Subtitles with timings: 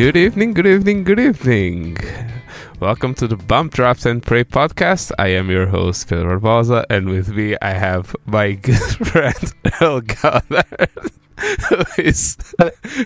[0.00, 1.98] Good evening, good evening, good evening.
[2.80, 5.12] Welcome to the Bump Draft and Pray podcast.
[5.18, 10.00] I am your host, Pedro Barbosa, and with me I have my good friend, Earl
[10.00, 10.64] Goddard.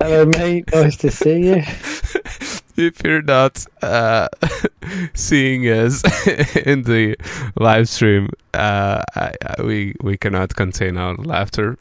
[0.01, 0.73] Hello, mate.
[0.73, 1.63] Nice to see you.
[2.77, 4.29] if you're not uh,
[5.15, 6.03] seeing us
[6.57, 7.17] in the
[7.57, 11.79] live stream, uh, I, I, we we cannot contain our laughter.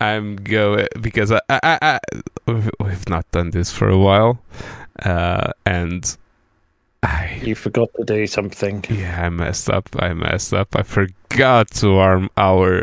[0.00, 1.98] I'm going because I, I, I,
[2.46, 4.38] we've not done this for a while,
[5.02, 6.16] uh, and
[7.02, 8.84] I you forgot to do something.
[8.88, 9.88] Yeah, I messed up.
[9.98, 10.74] I messed up.
[10.74, 12.82] I forgot to arm our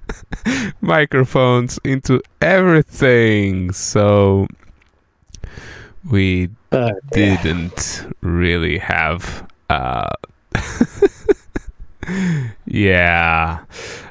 [0.80, 3.72] microphones into everything.
[3.72, 4.46] So
[6.10, 6.50] we
[7.12, 10.08] didn't really have uh
[12.66, 13.64] yeah.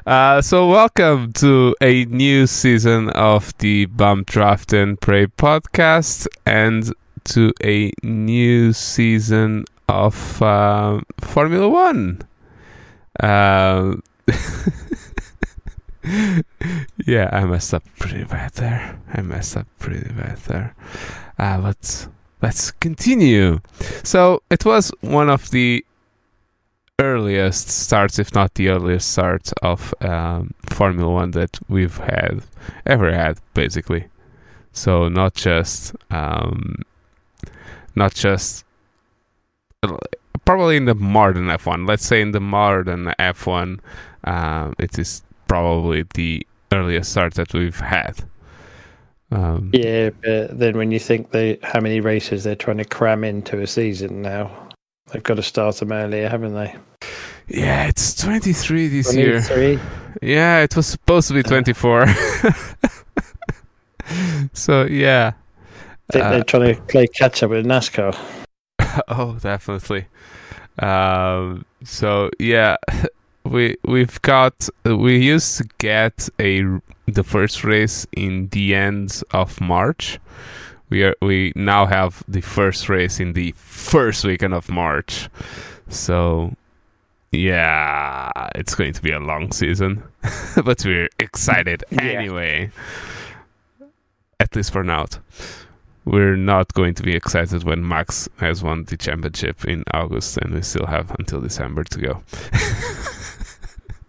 [0.06, 6.92] Uh, so welcome to a new season of the Bump Draft and Pray podcast and
[7.24, 12.20] to a new season of uh, Formula One.
[13.20, 13.96] Uh,
[17.06, 18.98] yeah, I messed up pretty bad there.
[19.12, 20.74] I messed up pretty bad there.
[21.38, 22.08] Uh, let's
[22.44, 23.58] let's continue.
[24.02, 25.82] So it was one of the
[26.98, 32.42] earliest starts, if not the earliest start of um, Formula One that we've had
[32.84, 34.04] ever had, basically.
[34.72, 36.82] So not just um,
[37.96, 38.64] not just
[40.44, 41.88] probably in the modern F1.
[41.88, 43.80] Let's say in the modern F1,
[44.24, 48.24] um, it is probably the earliest start that we've had.
[49.30, 53.24] Um, yeah, but then when you think they how many races they're trying to cram
[53.24, 54.68] into a season now,
[55.12, 56.74] they've got to start them earlier, haven't they?
[57.48, 59.66] Yeah, it's 23 this 23?
[59.66, 59.80] year.
[60.22, 62.06] Yeah, it was supposed to be 24.
[64.54, 65.32] so, yeah.
[66.08, 68.16] I think uh, they're trying to play catch up with NASCAR.
[69.08, 70.06] oh, definitely.
[70.78, 72.76] Um, so yeah,
[73.44, 76.64] we we've got we used to get a
[77.06, 80.18] the first race in the end of March.
[80.88, 85.28] We are we now have the first race in the first weekend of March.
[85.88, 86.54] So
[87.32, 90.02] yeah, it's going to be a long season,
[90.64, 92.02] but we're excited yeah.
[92.02, 92.70] anyway.
[94.40, 95.06] At least for now
[96.04, 100.54] we're not going to be excited when Max has won the championship in August and
[100.54, 102.22] we still have until December to go.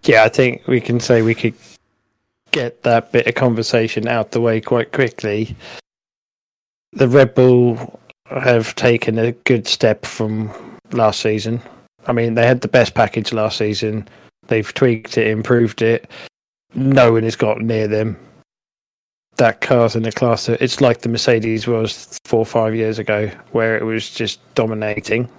[0.07, 1.55] yeah, I think we can say we could
[2.51, 5.55] get that bit of conversation out the way quite quickly.
[6.93, 10.51] The Red Bull have taken a good step from
[10.91, 11.61] last season.
[12.07, 14.07] I mean, they had the best package last season.
[14.47, 16.09] They've tweaked it, improved it.
[16.73, 18.17] No one has got near them
[19.37, 20.47] that car's in the class.
[20.47, 25.29] It's like the Mercedes was four or five years ago, where it was just dominating.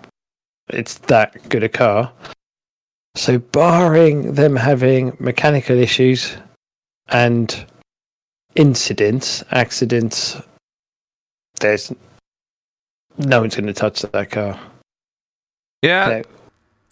[0.69, 2.13] It's that good a car.
[3.17, 6.37] So, barring them having mechanical issues
[7.09, 7.67] and
[8.55, 10.37] incidents, accidents,
[11.61, 11.93] there's
[13.17, 14.61] no one's going to touch that car.
[15.83, 16.23] Yeah.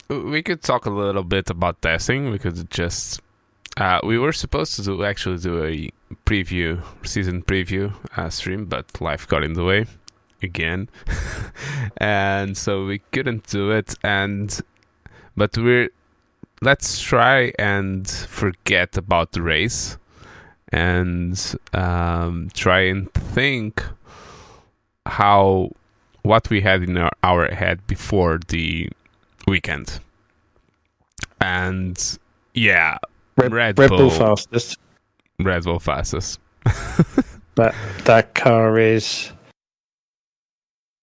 [0.09, 2.31] we could talk a little bit about testing.
[2.31, 3.21] We could just
[3.77, 5.91] uh, we were supposed to do, actually do a
[6.27, 9.87] preview, season preview uh, stream, but life got in the way
[10.43, 10.89] again,
[11.99, 13.97] and so we couldn't do it.
[14.05, 14.61] And
[15.37, 15.91] but we're
[16.65, 19.99] let's try and forget about the race
[20.73, 23.85] and um, try and think
[25.07, 25.71] how
[26.23, 28.88] what we had in our, our head before the
[29.47, 30.00] weekend.
[31.41, 32.19] And
[32.55, 32.97] yeah,
[33.37, 34.79] Red, Red, Red Bull, Bull fastest.
[35.38, 36.41] Red Bull fastest.
[37.55, 37.75] but
[38.05, 39.31] that car is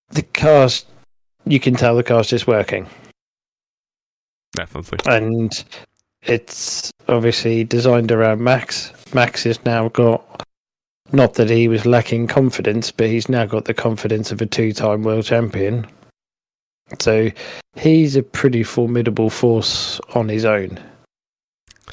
[0.10, 0.86] the car's.
[1.46, 2.88] You can tell the car's just working.
[4.54, 5.00] Definitely.
[5.06, 5.64] And
[6.24, 8.92] it's obviously designed around Max.
[9.14, 10.46] Max has now got
[11.12, 15.04] not that he was lacking confidence, but he's now got the confidence of a two-time
[15.04, 15.86] world champion.
[17.00, 17.30] So
[17.76, 20.80] he's a pretty formidable force on his own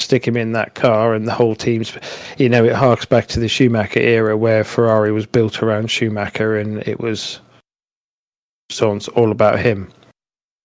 [0.01, 1.97] stick him in that car and the whole team's
[2.39, 6.57] you know it harks back to the Schumacher era where Ferrari was built around Schumacher
[6.57, 7.41] and it was
[8.71, 9.91] so it's all about him.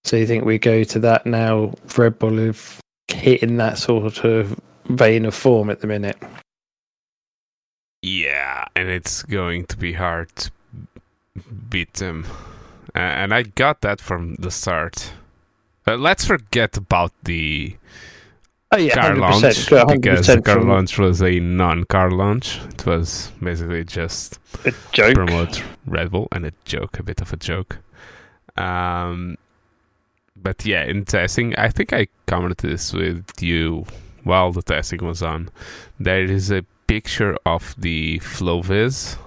[0.05, 4.59] So you think we go to that now Red Bull have hitting that sort of
[4.85, 6.17] vein of form at the minute.
[8.01, 10.51] Yeah, and it's going to be hard to
[11.69, 12.25] beat them.
[12.93, 15.13] and I got that from the start.
[15.85, 17.75] But let's forget about the
[18.73, 22.59] Oh yeah, car 100%, launch 100% because the car launch was a non-car launch.
[22.69, 25.13] It was basically just a joke.
[25.13, 27.77] promote Red Bull and a joke, a bit of a joke.
[28.57, 29.37] Um,
[30.43, 33.85] but yeah, in testing, I think I commented this with you
[34.23, 35.49] while the testing was on.
[35.99, 39.17] There is a picture of the FlowViz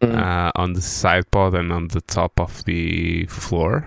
[0.00, 0.14] Mm.
[0.16, 3.84] uh, on the side pod and on the top of the floor.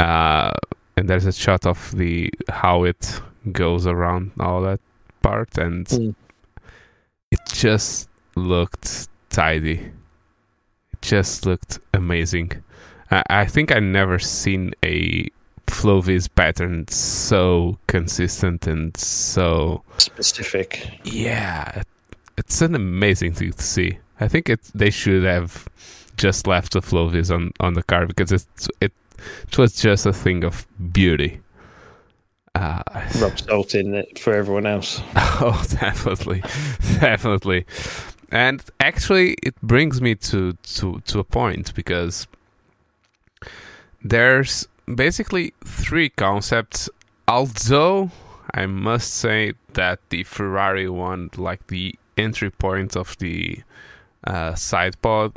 [0.00, 0.50] Uh,
[0.96, 3.20] and there's a shot of the how it
[3.52, 4.80] goes around all that
[5.22, 6.14] part, and Mm.
[7.30, 9.92] it just looked tidy.
[10.92, 12.50] It just looked amazing.
[13.10, 15.28] I, I think I never seen a
[15.66, 21.00] FlowViz pattern so consistent and so Specific.
[21.04, 21.82] yeah,
[22.36, 23.98] it's an amazing thing to see.
[24.20, 25.66] I think it they should have
[26.16, 28.92] just left the FlowViz on on the car because it's it
[29.48, 31.40] it was just a thing of beauty.
[32.54, 32.82] Uh,
[33.18, 35.00] Rub salt in it for everyone else.
[35.16, 36.40] oh, definitely,
[37.00, 37.64] definitely,
[38.30, 42.28] and actually, it brings me to to to a point because
[44.04, 46.90] there's basically three concepts.
[47.26, 48.10] Although
[48.52, 53.62] I must say that the Ferrari one, like the entry point of the
[54.24, 55.36] uh, side pod,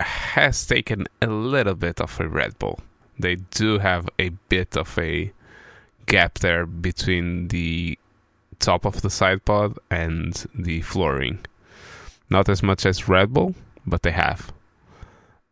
[0.00, 2.78] has taken a little bit of a Red Bull.
[3.18, 5.32] They do have a bit of a
[6.06, 7.98] gap there between the
[8.60, 11.40] top of the side pod and the flooring.
[12.30, 13.54] Not as much as Red Bull,
[13.86, 14.52] but they have.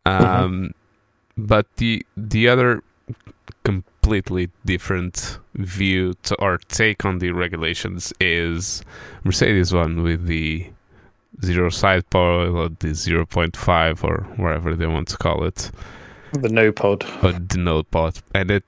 [0.05, 0.73] Um,
[1.37, 2.83] But the the other
[3.63, 8.81] completely different view to, or take on the regulations is
[9.23, 10.67] Mercedes one with the
[11.43, 15.71] zero side pod or the 0.5 or whatever they want to call it.
[16.33, 17.05] The no pod.
[17.23, 18.19] or the node pod.
[18.33, 18.63] And it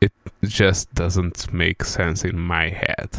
[0.00, 0.12] it
[0.44, 3.10] just doesn't make sense in my head.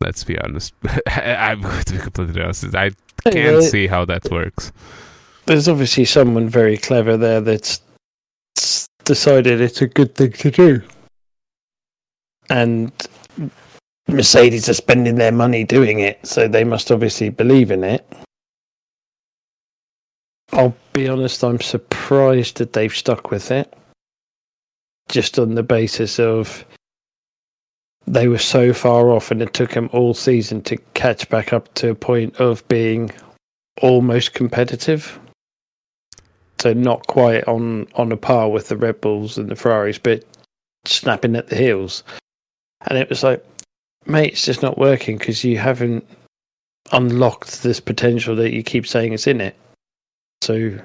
[0.00, 0.72] Let's be honest.
[1.06, 2.74] I'm going to be completely honest.
[2.74, 2.92] I
[3.30, 4.72] can't see how that works
[5.50, 7.80] There's obviously someone very clever there that's
[9.02, 10.80] decided it's a good thing to do.
[12.48, 12.92] And
[14.06, 18.06] Mercedes are spending their money doing it, so they must obviously believe in it.
[20.52, 23.74] I'll be honest, I'm surprised that they've stuck with it.
[25.08, 26.64] Just on the basis of
[28.06, 31.74] they were so far off and it took them all season to catch back up
[31.74, 33.10] to a point of being
[33.82, 35.18] almost competitive.
[36.60, 40.24] So not quite on on a par with the Red Bulls and the Ferraris, but
[40.84, 42.04] snapping at the heels.
[42.86, 43.44] And it was like,
[44.06, 46.06] mate, it's just not working because you haven't
[46.92, 49.56] unlocked this potential that you keep saying is in it.
[50.42, 50.78] So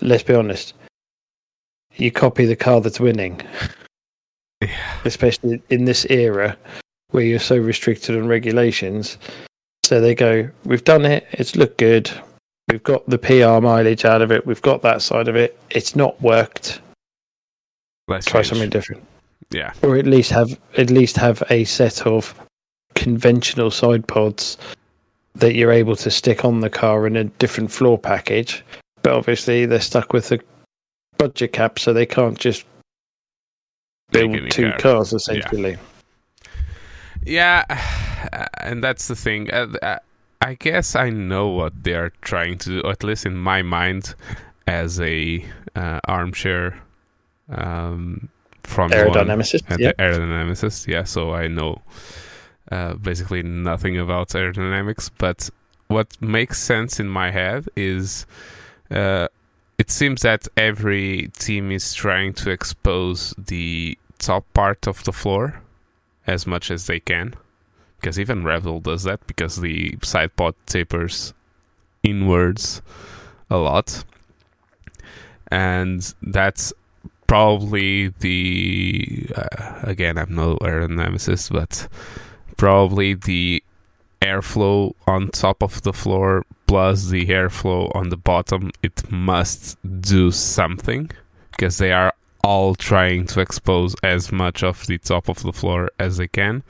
[0.00, 0.74] let's be honest.
[1.96, 3.40] You copy the car that's winning,
[4.60, 6.56] yeah especially in this era
[7.10, 9.16] where you're so restricted on regulations.
[9.84, 12.10] So they go, We've done it, it's looked good,
[12.70, 15.96] we've got the PR mileage out of it, we've got that side of it, it's
[15.96, 16.80] not worked.
[18.08, 18.48] let's Try change.
[18.48, 19.04] something different.
[19.50, 22.34] yeah Or at least have at least have a set of
[22.94, 24.58] conventional side pods
[25.34, 28.64] that you're able to stick on the car in a different floor package.
[29.02, 30.40] But obviously they're stuck with a
[31.16, 32.64] budget cap so they can't just
[34.10, 34.78] build two car.
[34.78, 35.76] cars essentially.
[37.24, 37.64] Yeah,
[38.58, 39.50] and that's the thing.
[39.52, 39.98] Uh, uh,
[40.40, 44.14] I guess I know what they are trying to do, at least in my mind,
[44.66, 46.80] as a uh, armchair
[47.50, 48.28] um,
[48.62, 49.92] from Aerodynamicist, and yeah.
[49.98, 50.86] aerodynamicist.
[50.86, 51.82] Yeah, so I know
[52.70, 55.50] uh, basically nothing about aerodynamics, but
[55.88, 58.26] what makes sense in my head is
[58.90, 59.28] uh,
[59.78, 65.62] it seems that every team is trying to expose the top part of the floor
[66.26, 67.34] as much as they can.
[68.00, 71.34] Because even Bull does that because the side pod tapers
[72.02, 72.80] inwards
[73.50, 74.04] a lot.
[75.50, 76.72] And that's
[77.26, 81.88] probably the uh, again I'm no aerodynamicist, but
[82.56, 83.62] probably the
[84.20, 88.70] airflow on top of the floor plus the airflow on the bottom.
[88.82, 91.10] It must do something
[91.50, 92.12] because they are
[92.44, 96.62] all trying to expose as much of the top of the floor as they can.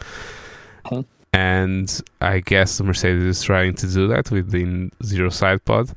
[1.32, 5.90] And I guess Mercedes is trying to do that with the zero side pod.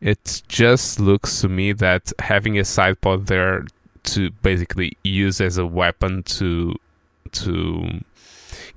[0.00, 3.66] It just looks to me that having a side pod there
[4.04, 6.74] to basically use as a weapon to
[7.32, 8.00] to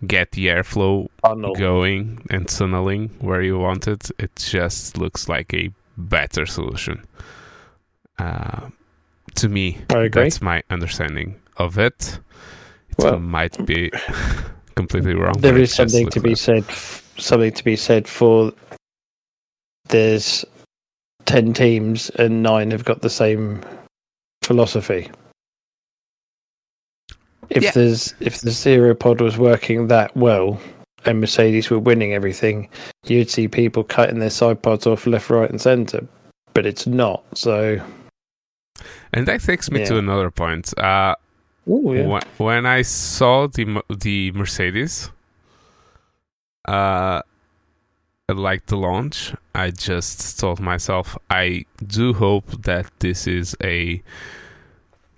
[0.05, 1.55] get the airflow Tunnel.
[1.55, 7.03] going and tunneling where you want it, it just looks like a better solution.
[8.19, 8.69] Uh,
[9.35, 9.79] to me,
[10.11, 12.19] that's my understanding of it.
[12.97, 13.91] well, might be
[14.75, 15.35] completely wrong.
[15.39, 16.65] There is something to be said.
[17.17, 18.53] Something to be said for.
[19.87, 20.43] There's
[21.25, 23.61] ten teams and nine have got the same
[24.43, 25.09] philosophy.
[27.49, 27.71] If yeah.
[27.71, 30.59] there's if the zero pod was working that well
[31.05, 32.67] and Mercedes were winning everything,
[33.05, 36.07] you'd see people cutting their side pods off left, right, and centre.
[36.53, 37.23] But it's not.
[37.35, 37.79] So,
[39.13, 39.85] and that takes me yeah.
[39.85, 40.77] to another point.
[40.79, 41.15] Uh,
[41.67, 42.21] Ooh, yeah.
[42.37, 45.09] when I saw the the Mercedes,
[46.67, 47.21] uh,
[48.29, 54.01] like the launch, I just told myself I do hope that this is a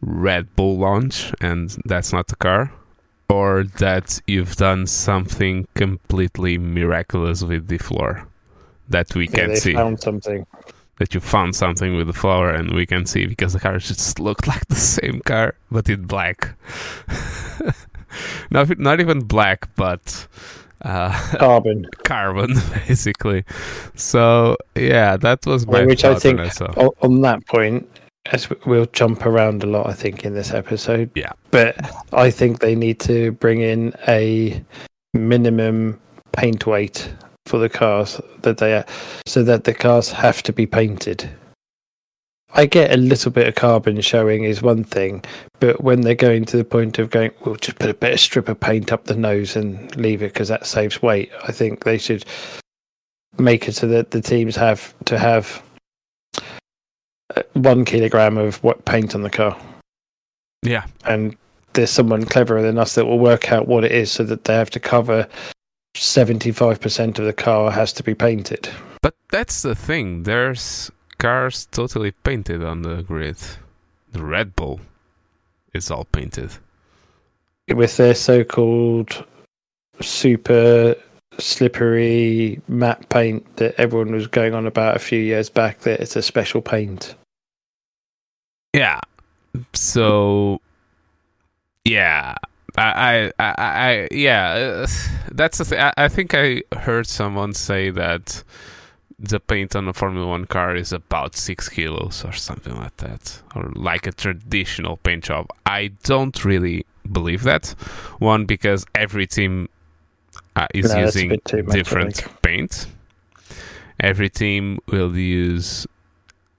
[0.01, 2.71] Red Bull launch and that's not the car,
[3.29, 8.27] or that you've done something completely miraculous with the floor
[8.87, 9.73] that we yeah, can see.
[9.73, 10.45] Found something
[10.97, 14.19] that you found something with the floor and we can see because the car just
[14.19, 16.55] looked like the same car but in black.
[18.49, 20.27] Not, not even black but
[20.81, 21.85] uh, carbon.
[22.03, 22.53] carbon
[22.87, 23.43] basically.
[23.95, 27.87] So yeah that was my which i think on, on that point
[28.31, 31.11] as we'll jump around a lot i think in this episode.
[31.15, 31.33] Yeah.
[31.51, 31.75] But
[32.13, 34.63] i think they need to bring in a
[35.13, 35.99] minimum
[36.31, 37.13] paint weight
[37.47, 38.85] for the cars that they are,
[39.25, 41.29] so that the cars have to be painted.
[42.53, 45.23] I get a little bit of carbon showing is one thing,
[45.59, 48.19] but when they're going to the point of going, we'll just put a bit of
[48.19, 51.29] strip of paint up the nose and leave it because that saves weight.
[51.47, 52.25] I think they should
[53.37, 55.61] make it so that the teams have to have
[57.35, 59.57] uh, one kilogram of what paint on the car.
[60.63, 61.35] Yeah, and
[61.73, 64.53] there's someone cleverer than us that will work out what it is so that they
[64.53, 65.27] have to cover
[65.99, 68.69] 75% of the car has to be painted.
[69.01, 70.23] But that's the thing.
[70.23, 73.37] There's cars totally painted on the grid.
[74.11, 74.79] The Red Bull
[75.73, 76.51] is all painted.
[77.73, 79.25] With their so called
[80.01, 80.95] super
[81.39, 86.15] slippery matte paint that everyone was going on about a few years back, that it's
[86.15, 87.15] a special paint.
[88.73, 89.01] Yeah.
[89.73, 90.59] So,
[91.85, 92.35] yeah.
[92.77, 94.87] I, I, I, yeah, uh,
[95.31, 95.79] that's the thing.
[95.79, 98.43] I, I think I heard someone say that
[99.19, 103.41] the paint on a Formula One car is about six kilos or something like that,
[103.55, 105.49] or like a traditional paint job.
[105.65, 107.69] I don't really believe that.
[108.19, 109.69] One, because every team
[110.55, 111.39] uh, is no, using
[111.71, 112.87] different paint.
[113.99, 115.87] Every team will use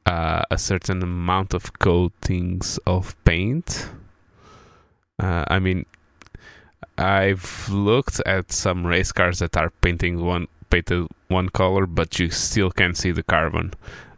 [0.06, 3.88] uh, a certain amount of coatings of paint.
[5.20, 5.86] Uh, I mean,
[6.98, 12.30] I've looked at some race cars that are painting one painted one color, but you
[12.30, 13.72] still can see the carbon.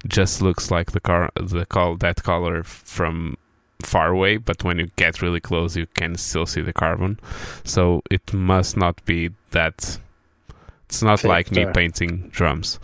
[0.06, 3.37] Just looks like the car the col that color from
[3.84, 7.18] far away, but when you get really close, you can still see the carbon.
[7.64, 9.99] So it must not be that.
[10.87, 12.80] It's not like me painting drums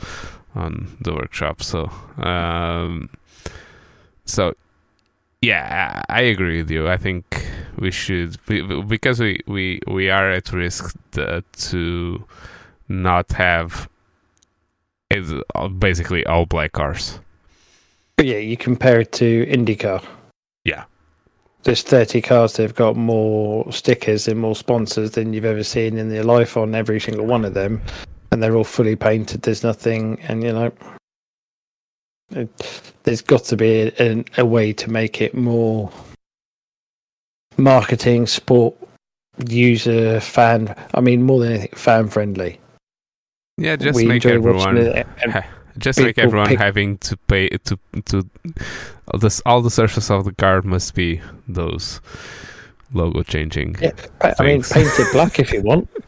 [0.54, 1.62] on the workshop.
[1.62, 3.10] So, um,
[4.26, 4.54] so
[5.42, 6.88] yeah, I agree with you.
[6.88, 7.44] I think
[7.78, 8.36] we should
[8.88, 12.24] because we we we are at risk uh, to
[12.88, 13.88] not have
[15.10, 17.20] is uh, basically all black cars.
[18.20, 20.04] yeah, you compare it to IndyCar.
[20.64, 20.84] Yeah.
[21.62, 25.98] There's 30 cars they have got more stickers and more sponsors than you've ever seen
[25.98, 27.82] in your life on every single one of them.
[28.30, 29.42] And they're all fully painted.
[29.42, 30.72] There's nothing, and you know,
[32.30, 35.90] it, there's got to be a, a, way to make it more
[37.56, 38.74] marketing, sport,
[39.48, 40.74] user, fan.
[40.94, 42.60] I mean, more than anything, fan friendly.
[43.58, 45.04] Yeah, just we make everyone.
[45.78, 48.26] Just make everyone pick, having to pay to to
[49.08, 52.00] all this all the surface of the car must be those
[52.94, 53.76] logo changing.
[53.80, 55.88] Yeah, I mean, paint it black if you want.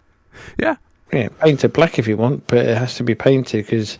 [0.59, 0.77] Yeah,
[1.13, 3.99] yeah, paint it black if you want, but it has to be painted because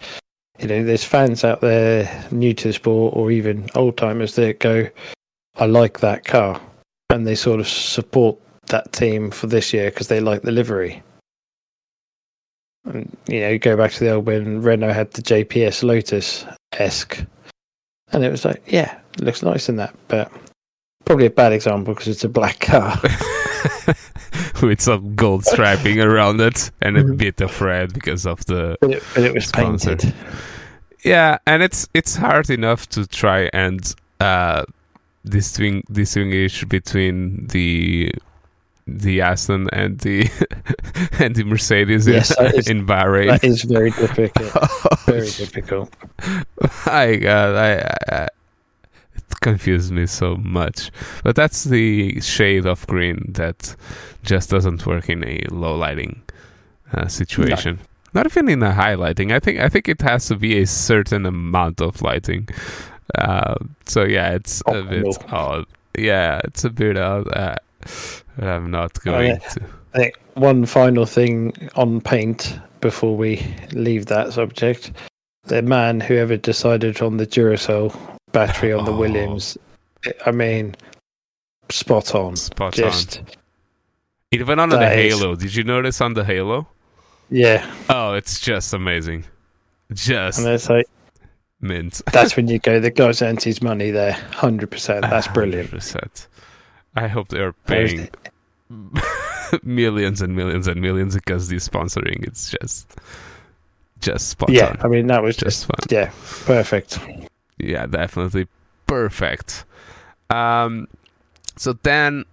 [0.59, 4.59] you know, there's fans out there new to the sport or even old timers that
[4.59, 4.89] go,
[5.57, 6.61] I like that car.
[7.11, 11.03] And they sort of support that team for this year because they like the livery.
[12.85, 16.45] And, you know, you go back to the old when Renault had the JPS Lotus
[16.73, 17.25] esque.
[18.13, 19.95] And it was like, yeah, it looks nice in that.
[20.09, 20.31] But
[21.05, 23.01] probably a bad example because it's a black car.
[24.63, 27.17] with some gold striping around it and a mm-hmm.
[27.17, 29.97] bit of red because of the but it, but it was sponsor.
[29.97, 30.15] painted
[31.05, 34.65] yeah and it's it's hard enough to try and uh
[35.29, 38.13] distinguish distinguish between the
[38.89, 40.31] the Aston and the
[41.19, 43.29] and the Mercedes yes, in, is, in Bahrain.
[43.29, 44.53] That is very difficult.
[45.07, 45.95] very difficult.
[46.87, 48.29] My God, I, I,
[49.41, 50.91] confused me so much.
[51.23, 53.77] But that's the shade of green that
[54.23, 56.23] just doesn't work in a low lighting
[56.93, 57.77] uh, situation.
[57.77, 57.83] No.
[58.15, 59.33] Not even in a high lighting.
[59.33, 62.49] I think I think it has to be a certain amount of lighting.
[63.17, 63.55] Uh,
[63.87, 65.67] so yeah, it's oh, a bit odd.
[65.97, 67.29] Yeah, it's a bit odd.
[67.35, 67.57] Uh,
[68.39, 69.39] I'm not going oh, yeah.
[69.39, 69.61] to.
[69.95, 74.93] I think one final thing on paint before we leave that subject.
[75.45, 77.97] The man who ever decided on the Duracell
[78.33, 78.99] battery on the oh.
[78.99, 79.57] Williams,
[80.27, 80.77] I mean,
[81.71, 82.37] spot on.
[82.37, 83.27] Spot Just, on.
[84.31, 85.39] Even on the Halo, is...
[85.39, 86.69] did you notice on the Halo?
[87.31, 87.71] Yeah.
[87.89, 89.25] Oh, it's just amazing.
[89.93, 90.39] Just.
[90.39, 90.87] And it's like,
[91.61, 92.01] mint.
[92.13, 94.13] that's when you go, the guy's earned his money there.
[94.33, 95.01] 100%.
[95.03, 95.71] That's brilliant.
[95.71, 96.27] 100%.
[96.97, 98.09] I hope they're paying
[99.63, 102.97] millions and millions and millions because the sponsoring it's just
[104.01, 104.79] just spot yeah on.
[104.83, 106.11] i mean that was just, just fun yeah
[106.45, 106.99] perfect
[107.59, 108.47] yeah definitely
[108.87, 109.65] perfect
[110.31, 110.87] um
[111.57, 112.25] so then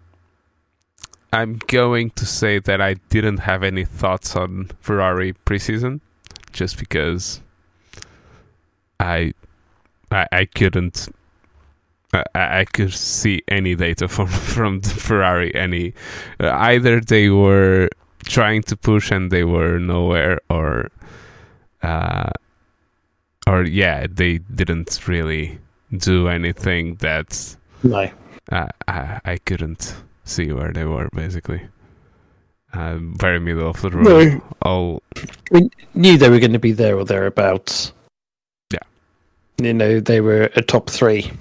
[1.31, 6.01] i'm going to say that i didn't have any thoughts on ferrari preseason
[6.51, 7.41] just because
[8.99, 9.33] i
[10.11, 11.09] i, I couldn't
[12.33, 15.53] I, I could see any data from from Ferrari.
[15.55, 15.93] Any
[16.39, 17.89] uh, either they were
[18.25, 20.91] trying to push and they were nowhere, or
[21.83, 22.29] uh,
[23.47, 25.59] or yeah, they didn't really
[25.95, 28.09] do anything that no.
[28.51, 31.61] uh, I I couldn't see where they were basically.
[32.73, 34.03] Uh, very middle of the road.
[34.03, 34.41] No.
[34.61, 35.01] All
[35.49, 37.93] we knew they were going to be there or thereabouts.
[39.57, 41.31] You know they were a top three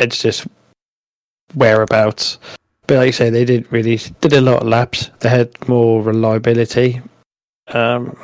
[0.00, 0.46] it's just
[1.54, 2.38] whereabouts.
[2.86, 5.10] But like you say, they did really did a lot of laps.
[5.20, 7.00] They had more reliability.
[7.68, 8.16] Um,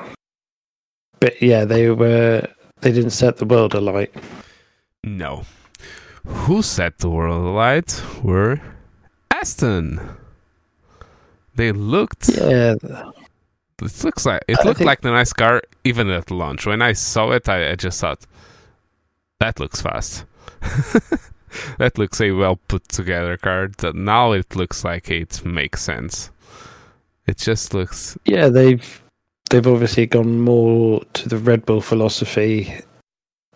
[1.20, 2.46] but yeah, they were
[2.80, 4.12] they didn't set the world alight.
[5.04, 5.44] No.
[6.26, 8.60] Who set the world alight were
[9.30, 10.00] Aston.
[11.54, 12.74] They looked Yeah.
[13.82, 16.66] It looks like it looked think, like the nice car even at launch.
[16.66, 18.24] When I saw it I, I just thought
[19.40, 20.24] that looks fast.
[21.78, 23.74] that looks a well put together card.
[23.78, 26.30] That now it looks like it makes sense.
[27.26, 28.16] It just looks.
[28.24, 29.02] Yeah, they've
[29.50, 32.72] they've obviously gone more to the Red Bull philosophy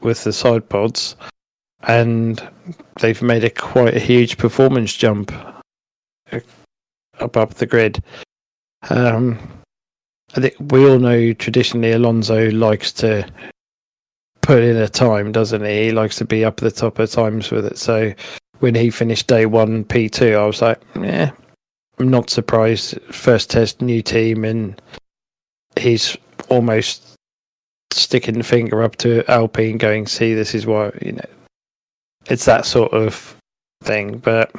[0.01, 1.17] with the side pods,
[1.83, 2.47] and
[3.01, 5.33] they've made a quite a huge performance jump
[7.21, 8.03] above the grid.
[8.89, 9.39] Um,
[10.37, 13.27] I think we all know traditionally Alonso likes to
[14.43, 15.87] put in a time, doesn't he?
[15.87, 17.79] He likes to be up at the top of times with it.
[17.79, 18.13] So
[18.61, 21.33] when he finished day one P two, I was like, yeah,
[21.99, 23.01] I'm not surprised.
[23.13, 24.81] First test, new team, and
[25.77, 26.17] he's
[26.49, 27.17] almost
[27.93, 31.31] sticking the finger up to Alpine, going, "See, this is why you know."
[32.29, 33.37] It's that sort of
[33.83, 34.55] thing, but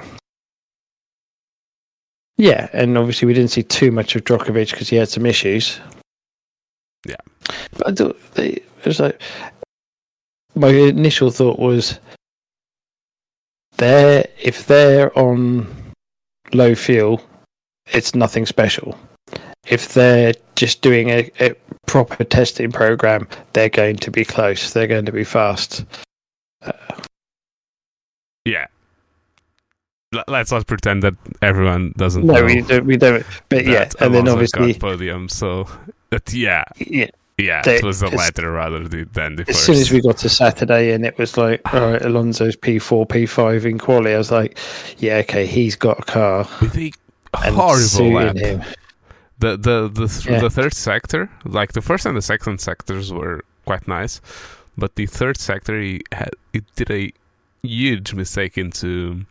[2.41, 5.79] yeah, and obviously we didn't see too much of Drugovich because he had some issues.
[7.07, 7.21] Yeah,
[7.77, 9.21] but I thought they, it was like
[10.55, 11.99] my initial thought was
[13.77, 15.67] they're if they're on
[16.51, 17.21] low fuel,
[17.93, 18.97] it's nothing special.
[19.67, 21.53] If they're just doing a, a,
[21.85, 24.73] proper testing program, they're going to be close.
[24.73, 25.85] They're going to be fast.
[26.63, 26.71] Uh,
[28.45, 28.65] yeah.
[30.27, 32.25] Let's not pretend that everyone doesn't.
[32.25, 32.85] No, we don't.
[32.85, 33.25] We don't.
[33.47, 35.29] But yeah, and then obviously podium.
[35.29, 35.67] So,
[36.09, 39.49] but yeah, yeah, yeah, it was the latter rather than the first.
[39.49, 43.07] as soon as we got to Saturday and it was like, all right, Alonso's P4,
[43.07, 44.57] P5 in quali, I was like,
[44.97, 46.47] yeah, okay, he's got a car.
[46.59, 46.91] With a
[47.33, 48.35] horrible lap.
[48.35, 48.63] Him.
[49.39, 50.39] The the the, yeah.
[50.39, 54.21] the third sector, like the first and the second sectors were quite nice,
[54.77, 57.11] but the third sector he had it did a
[57.63, 59.25] huge mistake into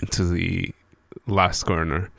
[0.00, 0.72] into the
[1.26, 2.10] last corner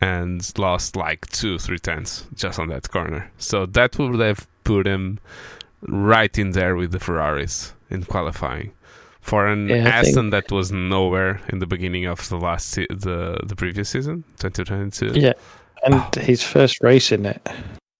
[0.00, 3.30] and lost like two, three tenths just on that corner.
[3.38, 5.20] So that would have put him
[5.82, 8.72] right in there with the Ferraris in qualifying.
[9.20, 10.48] For an yeah, Aston think...
[10.48, 15.12] that was nowhere in the beginning of the last se- the the previous season, 2022.
[15.18, 15.34] Yeah,
[15.84, 16.10] and oh.
[16.20, 17.48] his first race in it.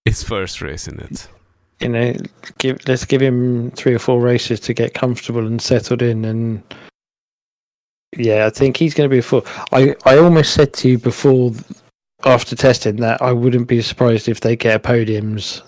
[0.04, 1.28] His first race in it.
[1.78, 2.14] You know,
[2.58, 6.60] give let's give him three or four races to get comfortable and settled in, and
[8.16, 9.46] yeah, I think he's going to be a full.
[9.72, 11.52] I I almost said to you before
[12.24, 15.62] after testing that, I wouldn't be surprised if they get podiums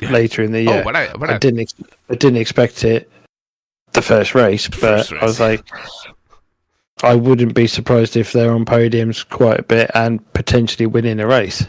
[0.00, 0.10] yeah.
[0.10, 0.84] later in the oh, year.
[0.86, 1.74] Oh, I, I, I, didn't, ex-
[2.10, 3.10] I didn't expect it
[3.92, 5.22] the first race, but first race.
[5.22, 5.64] I was like,
[7.02, 11.26] I wouldn't be surprised if they're on podiums quite a bit and potentially winning a
[11.26, 11.66] race.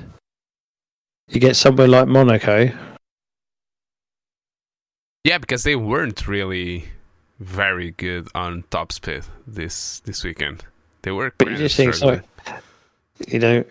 [1.30, 2.72] You get somewhere like Monaco.
[5.24, 6.86] Yeah, because they weren't really
[7.40, 10.66] very good on top speed this this weekend.
[11.02, 11.34] They were.
[11.38, 12.22] But you just think so.
[13.28, 13.64] You know,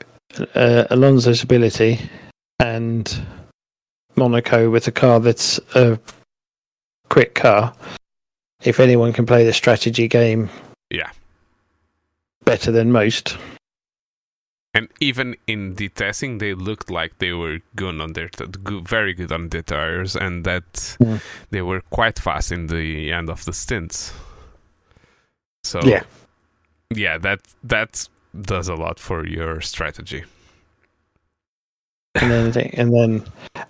[0.55, 2.01] uh, Alonso's ability
[2.59, 3.27] and
[4.17, 5.99] Monaco with a car that's a
[7.09, 7.75] quick car.
[8.63, 10.49] If anyone can play the strategy game,
[10.91, 11.11] yeah,
[12.45, 13.37] better than most.
[14.77, 18.89] And even in the testing, they looked like they were good on their t- good,
[18.89, 21.21] very good on the tires, and that mm.
[21.51, 24.13] they were quite fast in the end of the stints.
[25.63, 26.03] So yeah,
[26.91, 28.09] yeah, that that
[28.43, 30.25] does a lot for your strategy.
[32.17, 33.25] And then, and then,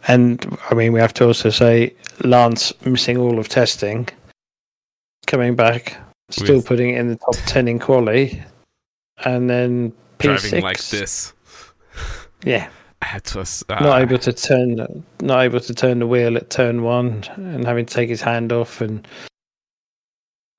[0.08, 4.08] and I mean, we have to also say Lance missing all of testing,
[5.26, 5.98] coming back,
[6.30, 6.66] still With...
[6.66, 8.42] putting it in the top ten in quali,
[9.24, 9.92] and then
[10.24, 11.32] driving like this.
[12.44, 12.68] Yeah.
[13.14, 16.82] It was uh, not able to turn, not able to turn the wheel at turn
[16.82, 19.06] one, and having to take his hand off and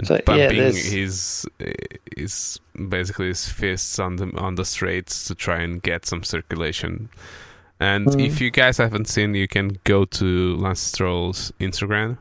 [0.03, 1.47] so, bumping yeah, his
[2.15, 7.09] his basically his fists on the on the straights to try and get some circulation.
[7.79, 8.25] And mm.
[8.25, 12.17] if you guys haven't seen, you can go to Lance Stroll's Instagram,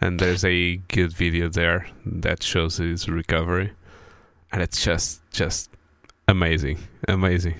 [0.00, 3.72] and there's a good video there that shows his recovery,
[4.52, 5.69] and it's just just
[6.30, 7.56] Amazing, amazing.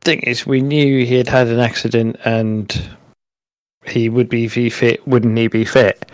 [0.00, 2.96] Thing is, we knew he had had an accident and
[3.84, 6.10] he would be fit, wouldn't he be fit?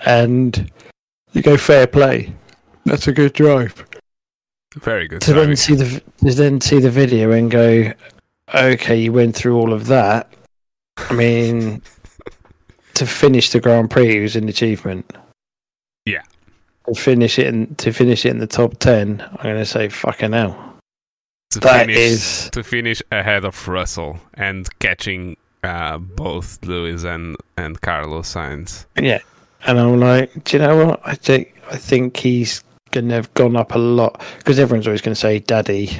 [0.00, 0.72] And
[1.34, 2.34] you go fair play.
[2.84, 3.84] That's a good drive.
[4.74, 5.20] Very good.
[5.20, 7.92] To then see the to then see the video and go,
[8.52, 10.32] okay, you went through all of that.
[10.96, 11.80] I mean,
[12.94, 15.16] to finish the Grand Prix was an achievement.
[16.06, 16.22] Yeah.
[16.88, 19.88] To finish it in to finish it in the top ten, I'm going to say
[19.88, 20.67] fucking hell
[21.50, 22.50] to that finish is...
[22.50, 28.86] to finish ahead of Russell and catching uh, both Lewis and and Carlos Sainz.
[29.00, 29.20] Yeah,
[29.66, 31.00] and I'm like, do you know what?
[31.04, 35.14] I think I think he's gonna have gone up a lot because everyone's always going
[35.14, 35.98] to say, "Daddy."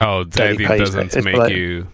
[0.00, 1.24] Oh, Daddy, Daddy doesn't it.
[1.24, 1.88] make like, you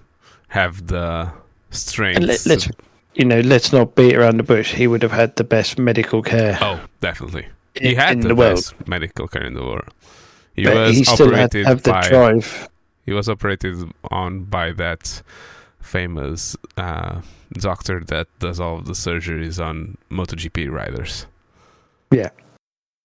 [0.49, 1.33] have the
[1.71, 2.21] strength.
[2.21, 2.69] Let, us
[3.15, 4.75] you know, let's not beat around the bush.
[4.75, 6.59] He would have had the best medical care.
[6.61, 7.49] Oh, definitely.
[7.75, 9.89] He had the, the best medical care in the world.
[10.55, 12.69] He but was he still operated had the drive.
[13.05, 15.23] He was operated on by that
[15.81, 17.21] famous uh,
[17.53, 21.27] doctor that does all of the surgeries on MotoGP riders.
[22.11, 22.31] Yeah.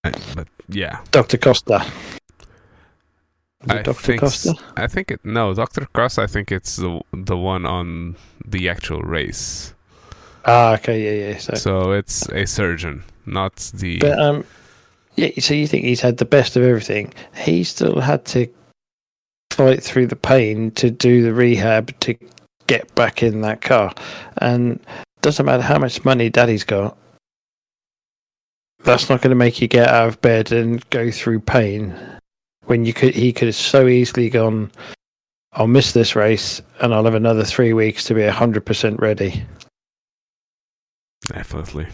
[0.03, 1.01] but yeah.
[1.11, 1.37] Dr.
[1.37, 1.85] Costa.
[3.67, 3.93] I Dr.
[3.93, 4.55] Think, Costa?
[4.77, 5.85] I think it no, Dr.
[5.91, 9.73] Costa I think it's the the one on the actual race.
[10.45, 11.37] Ah, okay, yeah, yeah.
[11.37, 14.45] So, so it's a surgeon, not the But um
[15.15, 17.13] yeah, so you think he's had the best of everything.
[17.35, 18.47] He still had to
[19.51, 22.15] fight through the pain to do the rehab to
[22.67, 23.93] get back in that car.
[24.37, 24.79] And
[25.21, 26.97] doesn't matter how much money daddy's got,
[28.83, 31.93] that's not going to make you get out of bed and go through pain
[32.65, 34.71] when you could he could have so easily gone
[35.53, 39.43] I'll miss this race and I'll have another 3 weeks to be 100% ready.
[41.27, 41.87] Definitely.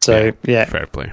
[0.00, 0.32] So, yeah.
[0.44, 0.64] yeah.
[0.66, 1.12] Fair play.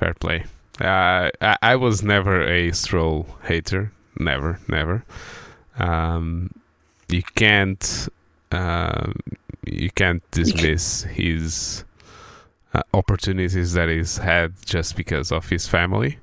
[0.00, 0.44] Fair play.
[0.80, 5.04] Uh, I, I was never a Stroll hater never, never.
[5.78, 6.50] Um,
[7.08, 8.08] you can't
[8.52, 9.12] uh,
[9.66, 11.84] you can't dismiss his
[12.74, 16.18] uh, opportunities that he's had just because of his family.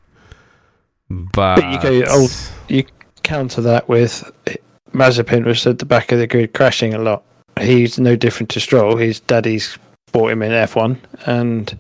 [1.10, 2.28] But, but you go, oh,
[2.68, 2.84] you
[3.24, 4.30] counter that with
[4.92, 7.24] Mazepin was at the back of the grid crashing a lot.
[7.60, 8.98] He's no different to Stroll.
[8.98, 9.78] His daddy's
[10.12, 11.80] bought him in F1, and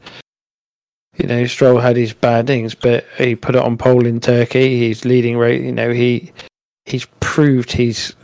[1.18, 4.80] you know, Stroll had his bad things, but he put it on pole in Turkey.
[4.80, 5.64] He's leading rate.
[5.64, 6.32] You know, he
[6.86, 8.16] he's proved he's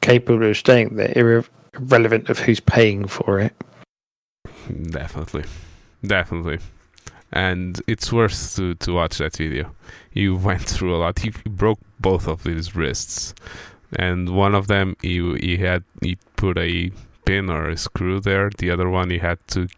[0.00, 3.54] capable of staying there, irre- irrelevant of who's paying for it.
[4.90, 5.44] Definitely,
[6.04, 6.58] definitely,
[7.32, 9.72] and it's worth to to watch that video.
[10.12, 11.20] You went through a lot.
[11.20, 13.34] He broke both of his wrists,
[13.94, 16.90] and one of them he he had he put a
[17.24, 18.50] pin or a screw there.
[18.58, 19.68] The other one he had to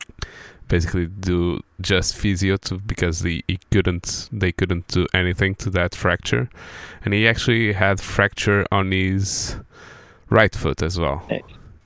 [0.68, 5.94] basically do just physio to, because the, he couldn't they couldn't do anything to that
[5.94, 6.48] fracture.
[7.04, 9.56] And he actually had fracture on his
[10.30, 11.26] right foot as well.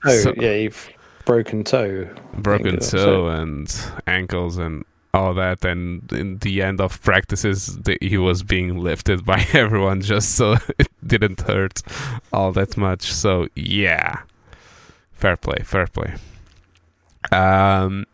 [0.05, 0.89] Oh so, yeah you've
[1.25, 2.09] broken toe.
[2.33, 3.27] Broken toe so.
[3.27, 3.73] and
[4.07, 5.63] ankles and all that.
[5.63, 10.55] And in the end of practices the, he was being lifted by everyone just so
[10.79, 11.81] it didn't hurt
[12.33, 13.11] all that much.
[13.11, 14.21] So yeah.
[15.11, 16.15] Fair play fair play.
[17.31, 18.05] Um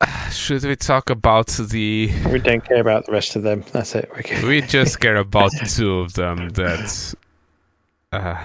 [0.30, 2.10] should we talk about the?
[2.30, 3.64] We don't care about the rest of them.
[3.72, 4.10] That's it.
[4.44, 6.50] we just care about two of them.
[6.50, 7.14] That's
[8.12, 8.44] uh,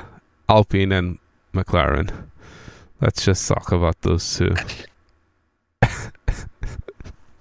[0.49, 1.19] Alpine and
[1.53, 2.11] McLaren.
[3.01, 4.55] Let's just talk about those two.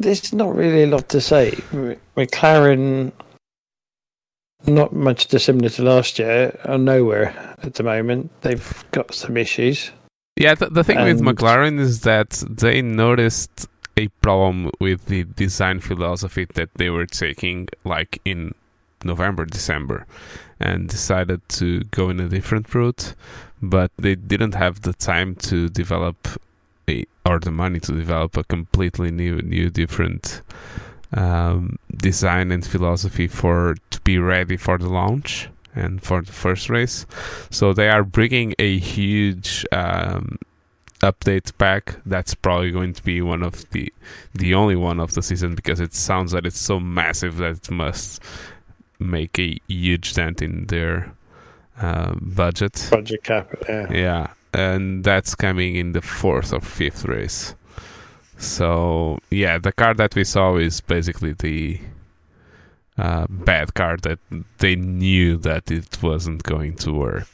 [0.00, 1.50] there's not really a lot to say.
[2.16, 3.12] McLaren,
[4.66, 8.30] not much dissimilar to last year, are nowhere at the moment.
[8.40, 9.90] They've got some issues.
[10.36, 11.06] Yeah, the, the thing and...
[11.06, 17.06] with McLaren is that they noticed a problem with the design philosophy that they were
[17.06, 18.54] taking, like in
[19.04, 20.06] November, December,
[20.58, 23.14] and decided to go in a different route.
[23.62, 26.28] But they didn't have the time to develop
[26.88, 30.42] a, or the money to develop a completely new, new, different
[31.12, 36.68] um, design and philosophy for to be ready for the launch and for the first
[36.70, 37.06] race.
[37.50, 40.38] So they are bringing a huge um,
[41.00, 41.96] update pack.
[42.06, 43.92] That's probably going to be one of the
[44.34, 47.70] the only one of the season because it sounds that it's so massive that it
[47.70, 48.22] must
[48.98, 51.12] make a huge dent in their
[51.80, 52.88] uh, budget.
[52.90, 53.92] Budget cap, yeah.
[53.92, 57.54] Yeah, and that's coming in the fourth or fifth race.
[58.38, 61.80] So yeah, the car that we saw is basically the
[62.98, 64.18] uh, bad card that
[64.58, 67.26] they knew that it wasn't going to work.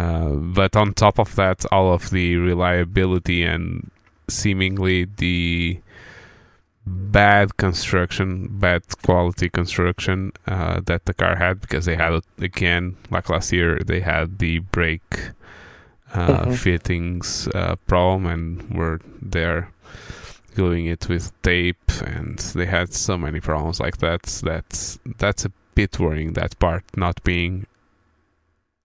[0.00, 3.90] Uh, but on top of that, all of the reliability and
[4.28, 5.78] seemingly the
[6.86, 13.28] bad construction, bad quality construction uh, that the car had because they had again, like
[13.28, 15.30] last year, they had the brake
[16.14, 16.52] uh, mm-hmm.
[16.52, 19.70] fittings uh, problem and were there
[20.54, 25.52] gluing it with tape and they had so many problems like that that's that's a
[25.76, 27.64] bit worrying that part not being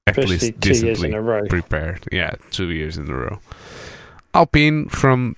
[0.08, 3.40] at Especially least decently prepared yeah two years in a row
[4.34, 5.36] alpine from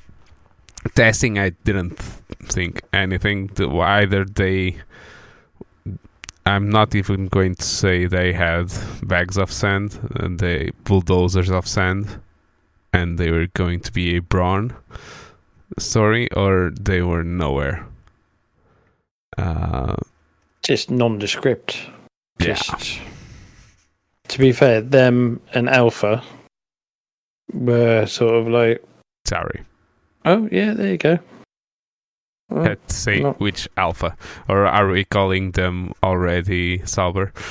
[0.96, 1.98] testing i didn't
[2.44, 4.76] think anything to either they
[6.46, 8.72] i'm not even going to say they had
[9.04, 12.20] bags of sand and they bulldozers of sand
[12.94, 14.76] and they were going to be a Brawn
[15.78, 17.86] story or they were nowhere.
[19.38, 19.96] Uh,
[20.64, 21.78] just nondescript.
[22.40, 23.04] Just yeah.
[24.30, 26.24] To be fair, them and Alpha
[27.54, 28.84] were sort of like
[29.26, 29.64] sorry.
[30.26, 31.20] Oh yeah, there you go.
[32.50, 33.40] Well, Let's say not...
[33.40, 34.16] which Alpha,
[34.48, 37.34] or are we calling them already Sauber?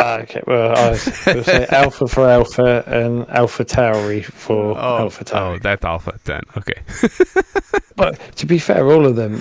[0.00, 5.54] Ah, okay, well, I was say Alpha for Alpha and AlphaTauri for oh, AlphaTauri.
[5.54, 6.42] Oh, that Alpha then.
[6.56, 6.82] Okay.
[7.96, 9.36] but to be fair, all of them,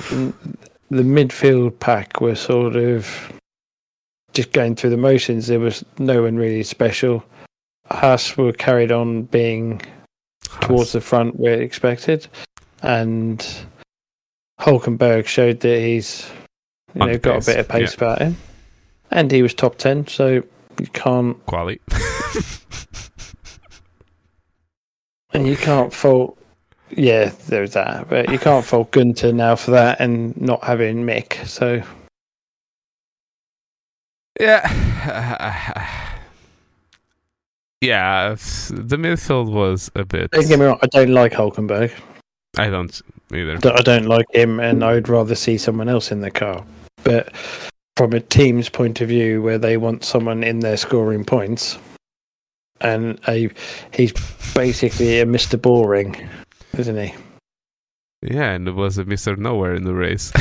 [0.92, 3.34] the midfield pack were sort of
[4.34, 5.48] just going through the motions.
[5.48, 7.24] There was no one really special.
[7.90, 9.82] Haas were carried on being
[10.48, 10.68] Haas.
[10.68, 12.28] towards the front where expected,
[12.82, 13.46] and
[14.60, 16.30] Hulkenberg showed that he's
[16.96, 17.98] you know got a bit of pace yeah.
[17.98, 18.38] about him
[19.14, 20.44] and he was top 10, so
[20.80, 21.44] you can't.
[21.46, 21.80] Quality.
[25.34, 26.38] and you can't fault.
[26.90, 28.10] Yeah, there's that.
[28.10, 31.82] But you can't fault Gunter now for that and not having Mick, so.
[34.40, 34.62] Yeah.
[37.82, 40.32] yeah, the midfield was a bit.
[40.32, 41.92] Don't get me wrong, I don't like Hulkenberg.
[42.58, 43.02] I don't
[43.34, 43.58] either.
[43.72, 46.64] I don't like him, and I would rather see someone else in the car.
[47.04, 47.36] But
[47.98, 51.78] from a team's point of view where they want someone in there scoring points
[52.84, 53.50] and a
[53.94, 54.14] he's
[54.54, 55.60] basically a Mr.
[55.60, 56.16] Boring,
[56.78, 57.14] isn't he?
[58.22, 59.38] Yeah, and it was a Mr.
[59.38, 60.32] Nowhere in the race.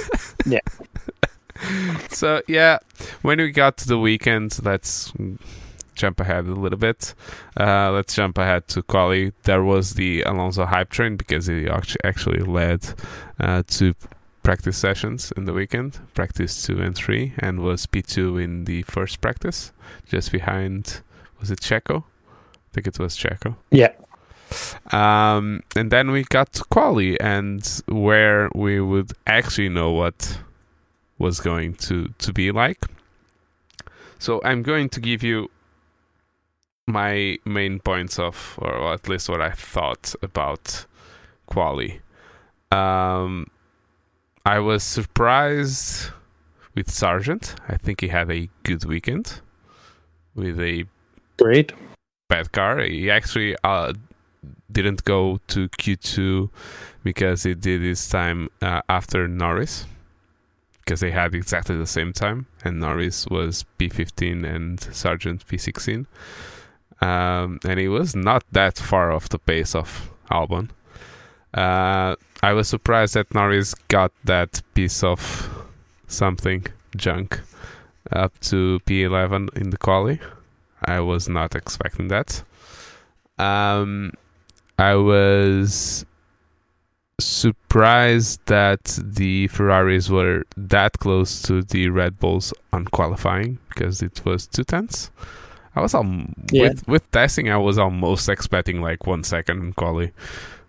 [0.46, 0.60] yeah.
[2.10, 2.78] So yeah,
[3.22, 5.12] when we got to the weekend, let's
[5.94, 7.14] jump ahead a little bit.
[7.58, 9.32] Uh, let's jump ahead to quali.
[9.42, 11.68] There was the Alonso hype train because he
[12.04, 12.94] actually led
[13.38, 13.94] uh, to
[14.42, 19.20] practice sessions in the weekend, practice two and three, and was P2 in the first
[19.20, 19.72] practice,
[20.06, 21.02] just behind,
[21.38, 22.04] was it Checo?
[22.04, 23.56] I think it was Checo.
[23.70, 23.92] Yeah.
[24.90, 30.38] Um, and then we got to quali, and where we would actually know what
[31.18, 32.84] was going to, to be like.
[34.18, 35.50] So I'm going to give you
[36.86, 40.86] my main points of, or at least what I thought about
[41.46, 42.00] quali.
[42.72, 43.48] Um,
[44.44, 46.10] I was surprised
[46.74, 47.54] with Sargent.
[47.68, 49.40] I think he had a good weekend
[50.34, 50.84] with a
[51.36, 51.72] great
[52.28, 52.80] bad car.
[52.80, 53.92] He actually uh,
[54.70, 56.50] didn't go to Q2
[57.02, 59.86] because he did his time uh, after Norris
[60.88, 66.06] because they had exactly the same time, and Norris was P15 and Sargent P16.
[67.02, 70.70] Um, and he was not that far off the pace of Albon.
[71.52, 75.66] Uh, I was surprised that Norris got that piece of
[76.06, 77.42] something junk
[78.10, 80.20] up to P11 in the quali.
[80.82, 82.42] I was not expecting that.
[83.38, 84.14] Um,
[84.78, 86.06] I was
[87.20, 94.24] surprised that the Ferraris were that close to the Red Bulls on qualifying because it
[94.24, 95.10] was two tenths.
[95.74, 96.68] I was um, yeah.
[96.68, 97.50] with with testing.
[97.50, 100.12] I was almost expecting like one second in quali.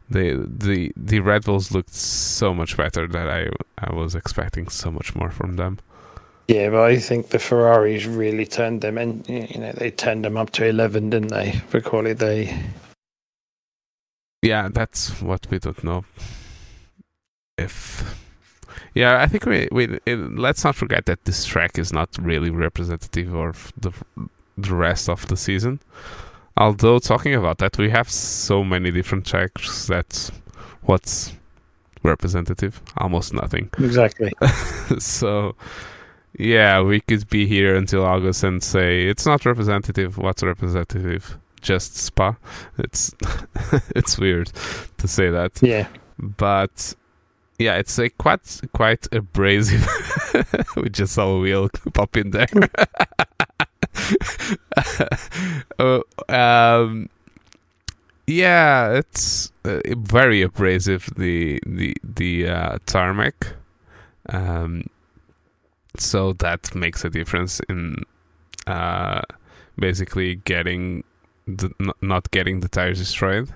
[0.10, 4.92] The the the Red Bulls looked so much better that I I was expecting so
[4.92, 5.80] much more from them.
[6.48, 10.36] Yeah, but I think the Ferraris really turned them, and you know they turned them
[10.36, 11.52] up to eleven, didn't they?
[11.70, 12.60] For quali, they.
[14.42, 16.06] Yeah, that's what we don't know.
[17.60, 18.18] If
[18.94, 22.50] yeah, I think we we it, let's not forget that this track is not really
[22.50, 23.92] representative of the
[24.58, 25.80] the rest of the season.
[26.58, 30.30] Although talking about that, we have so many different tracks that
[30.82, 31.34] what's
[32.04, 32.82] representative?
[32.98, 33.70] Almost nothing.
[33.80, 34.32] Exactly.
[35.00, 35.56] so
[36.38, 40.18] yeah, we could be here until August and say it's not representative.
[40.18, 41.38] What's representative?
[41.62, 42.36] Just Spa.
[42.78, 43.14] It's
[43.96, 44.52] it's weird
[44.98, 45.60] to say that.
[45.62, 45.88] Yeah.
[46.18, 46.96] But
[47.60, 49.86] yeah, it's a quite quite abrasive.
[50.78, 52.48] we just saw a wheel pop in there.
[55.78, 57.10] uh, um,
[58.26, 61.10] yeah, it's uh, very abrasive.
[61.18, 63.54] The the the uh, tarmac.
[64.30, 64.86] Um,
[65.98, 68.04] so that makes a difference in
[68.68, 69.22] uh,
[69.78, 71.04] basically getting
[71.46, 73.50] the, not getting the tires destroyed.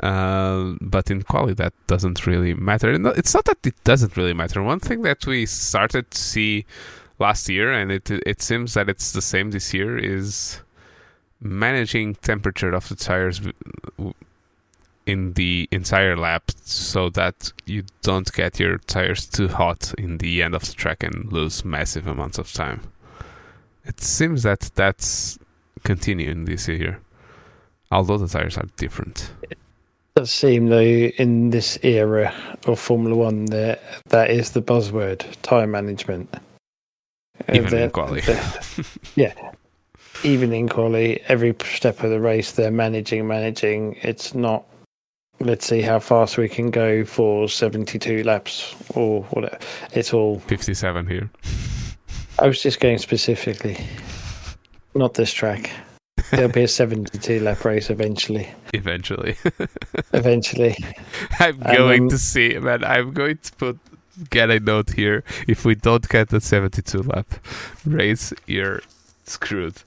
[0.00, 2.92] Uh, but in quality, that doesn't really matter.
[3.16, 4.62] It's not that it doesn't really matter.
[4.62, 6.66] One thing that we started to see
[7.18, 10.60] last year, and it it seems that it's the same this year, is
[11.40, 13.40] managing temperature of the tires
[15.06, 20.42] in the entire lap so that you don't get your tires too hot in the
[20.42, 22.80] end of the track and lose massive amounts of time.
[23.84, 25.38] It seems that that's
[25.84, 27.00] continuing this year,
[27.90, 29.30] although the tires are different.
[30.16, 32.32] It does seem, though, in this era
[32.66, 36.32] of Formula One, that that is the buzzword: time management.
[37.52, 38.22] Even in quali.
[39.16, 39.34] yeah,
[40.22, 43.96] even in quali, every step of the race, they're managing, managing.
[44.02, 44.64] It's not
[45.40, 49.58] let's see how fast we can go for 72 laps or whatever.
[49.92, 51.30] It's all 57 here.
[52.38, 53.84] I was just going specifically,
[54.94, 55.70] not this track.
[56.30, 58.48] There'll be a 72 lap race eventually.
[58.72, 59.36] Eventually.
[60.12, 60.76] eventually.
[61.38, 62.84] I'm going um, to see, man.
[62.84, 63.78] I'm going to put
[64.30, 65.24] get a note here.
[65.46, 67.26] If we don't get the 72 lap
[67.84, 68.82] race, you're
[69.24, 69.76] screwed.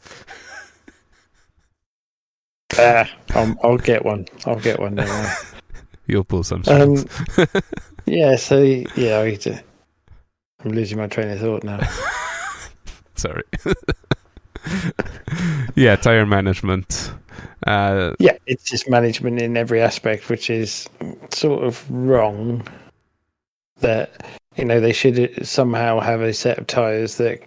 [2.78, 4.28] Ah, I'll, I'll, get one.
[4.46, 5.00] I'll get one.
[5.00, 5.34] Anyway.
[6.06, 7.06] You'll pull some Um,
[8.06, 8.36] yeah.
[8.36, 9.64] So yeah, I to,
[10.64, 11.80] I'm losing my train of thought now.
[13.16, 13.44] Sorry.
[15.76, 17.12] yeah, tire management.
[17.66, 20.88] Uh, yeah, it's just management in every aspect, which is
[21.32, 22.66] sort of wrong.
[23.82, 24.26] That
[24.56, 27.42] you know they should somehow have a set of tires that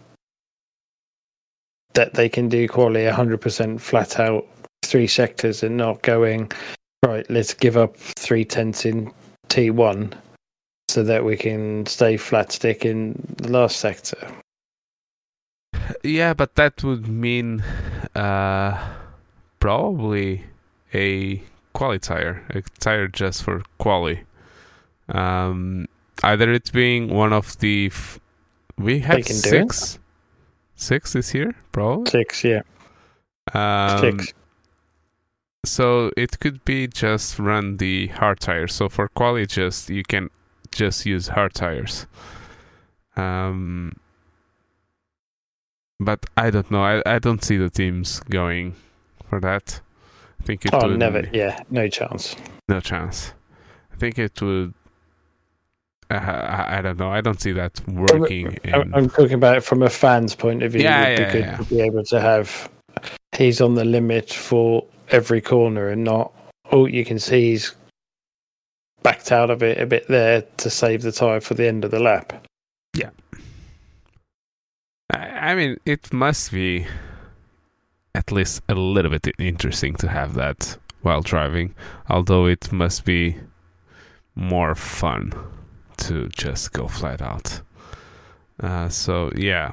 [1.95, 4.47] that they can do quality 100% flat out
[4.83, 6.51] three sectors and not going
[7.05, 7.29] right.
[7.29, 9.13] Let's give up three tenths in
[9.49, 10.15] T one
[10.89, 14.19] so that we can stay flat stick in the last sector.
[16.03, 17.63] Yeah, but that would mean
[18.15, 18.95] uh,
[19.59, 20.45] probably
[20.95, 24.25] a quali tire, a tire just for quali.
[25.09, 25.89] Um,
[26.23, 28.21] either it being one of the f-
[28.79, 29.99] we have six,
[30.77, 32.63] six this year, probably six, yeah,
[33.53, 34.33] um, six
[35.65, 38.75] so it could be just run the hard tires.
[38.75, 40.31] So for quali, just you can
[40.71, 42.07] just use hard tires.
[43.17, 43.97] Um,
[46.01, 46.83] but I don't know.
[46.83, 48.75] I, I don't see the teams going
[49.29, 49.81] for that.
[50.41, 50.99] I think it oh, would.
[50.99, 51.29] never.
[51.33, 52.35] Yeah, no chance.
[52.69, 53.33] No chance.
[53.93, 54.75] I think it would.
[56.11, 57.11] Uh, I, I, don't know.
[57.11, 58.59] I don't see that working.
[58.65, 58.95] I'm, in...
[58.95, 60.83] I'm, talking about it from a fan's point of view.
[60.83, 61.57] Yeah, yeah, be good yeah.
[61.59, 62.69] to be able to have.
[63.37, 66.33] He's on the limit for every corner and not
[66.71, 67.75] oh you can see he's
[69.03, 71.91] backed out of it a bit there to save the tire for the end of
[71.91, 72.47] the lap.
[72.95, 73.11] Yeah.
[75.41, 76.87] I mean, it must be
[78.15, 81.75] at least a little bit interesting to have that while driving,
[82.11, 83.39] although it must be
[84.35, 85.33] more fun
[85.97, 87.63] to just go flat out.
[88.63, 89.73] Uh, so, yeah.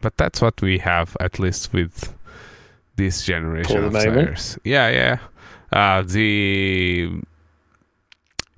[0.00, 2.14] But that's what we have, at least with
[2.96, 4.58] this generation of tires.
[4.64, 5.18] Yeah, yeah.
[5.72, 7.20] Uh, the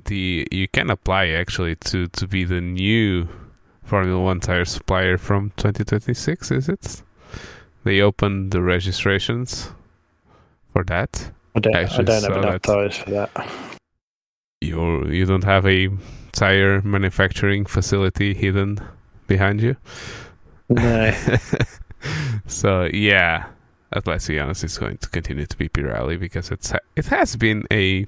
[0.06, 3.28] the you can apply actually to to be the new
[3.84, 6.50] Formula One tire supplier from 2026.
[6.50, 7.02] Is it?
[7.84, 9.70] They opened the registrations
[10.72, 11.30] for that.
[11.54, 13.30] I don't, I don't have enough tires for that.
[14.60, 15.90] You you don't have a
[16.32, 18.78] tire manufacturing facility hidden
[19.26, 19.76] behind you.
[20.68, 21.12] No.
[22.46, 23.46] so yeah,
[24.06, 27.64] let's be honest, it's going to continue to be Pirelli because it's it has been
[27.70, 28.06] a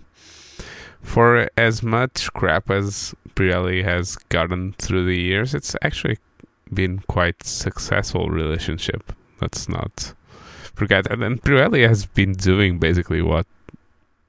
[1.02, 6.18] for as much crap as Pirelli has gotten through the years, it's actually
[6.72, 9.12] been quite successful relationship.
[9.40, 10.14] Let's not
[10.74, 11.10] forget.
[11.10, 13.46] And, and Pirelli has been doing basically what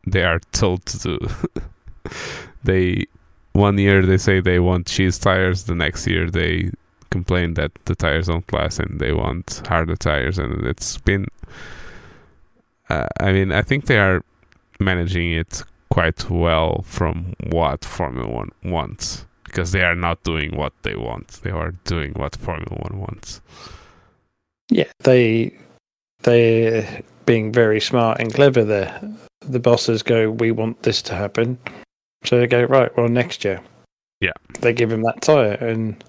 [0.05, 1.20] they are told to do.
[2.64, 3.05] they
[3.53, 6.70] one year they say they want cheese tires, the next year they
[7.10, 11.26] complain that the tires don't last and they want harder tires, and it's been.
[12.89, 14.24] Uh, I mean, I think they are
[14.80, 20.74] managing it quite well from what Formula One wants because they are not doing what
[20.84, 23.42] they want; they are doing what Formula One wants.
[24.70, 25.58] Yeah, they
[26.24, 29.00] they being very smart and clever there.
[29.42, 31.58] The bosses go, "We want this to happen,"
[32.24, 33.62] so they go, "Right, well, next year."
[34.20, 36.04] Yeah, they give him that tire, and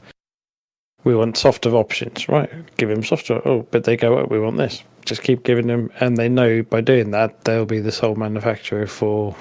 [1.04, 2.50] we want softer options, right?
[2.76, 3.40] Give him softer.
[3.46, 4.82] Oh, but they go, oh, we want this.
[5.04, 8.86] Just keep giving them, and they know by doing that they'll be the sole manufacturer
[8.86, 9.34] for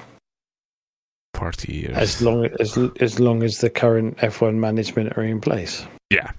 [1.38, 5.86] forty years, as long as as long as the current F1 management are in place.
[6.10, 6.30] Yeah.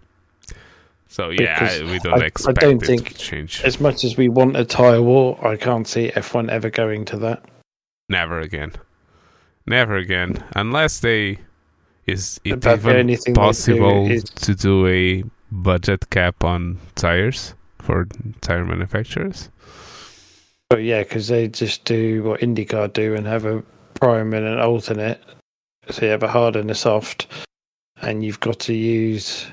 [1.07, 3.61] So yeah, because we don't I, expect I don't think change.
[3.63, 7.17] As much as we want a tire war, I can't see F1 ever going to
[7.17, 7.43] that.
[8.09, 8.73] Never again.
[9.65, 11.39] Never again, unless they
[12.07, 14.23] is it even possible do is...
[14.23, 18.07] to do a budget cap on tires for
[18.41, 19.49] tire manufacturers?
[20.71, 23.63] Oh yeah, because they just do what IndyCar do and have a
[23.99, 25.21] prime and an alternate.
[25.89, 27.27] So you have a hard and a soft,
[28.01, 29.47] and you've got to use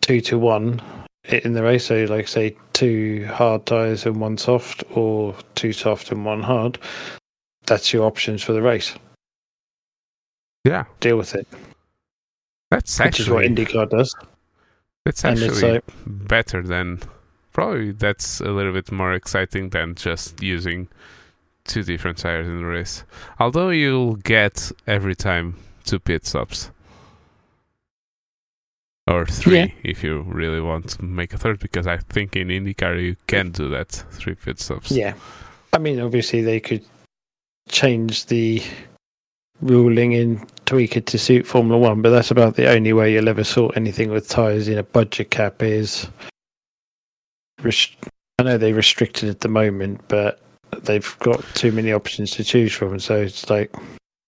[0.00, 0.80] two to one
[1.28, 1.86] in the race.
[1.86, 6.78] So, like say, two hard tires and one soft, or two soft and one hard.
[7.66, 8.94] That's your options for the race.
[10.64, 10.84] Yeah.
[11.00, 11.46] Deal with it.
[12.70, 14.14] That's actually what IndyCar does.
[15.04, 17.00] That's actually like, better than
[17.52, 20.88] probably that's a little bit more exciting than just using
[21.64, 23.04] two different tires in the race.
[23.38, 26.70] Although you'll get every time two pit stops.
[29.08, 29.66] Or three yeah.
[29.82, 33.50] if you really want to make a third, because I think in IndyCar you can
[33.50, 34.92] do that, three pit stops.
[34.92, 35.14] Yeah.
[35.72, 36.84] I mean obviously they could
[37.68, 38.62] change the
[39.60, 43.28] ruling and tweak it to suit Formula One, but that's about the only way you'll
[43.28, 46.08] ever sort anything with tyres in a budget cap is.
[47.62, 47.96] Rest-
[48.38, 50.41] I know they restricted at the moment, but
[50.82, 53.74] they've got too many options to choose from, so it's like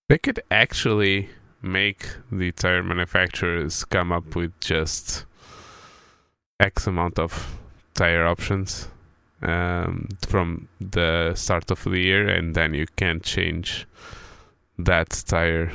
[0.09, 1.29] they could actually
[1.63, 5.25] make the tire manufacturers come up with just
[6.61, 7.59] X amount of
[7.95, 8.89] tire options
[9.43, 13.87] um, from the start of the year, and then you can't change
[14.79, 15.73] that tire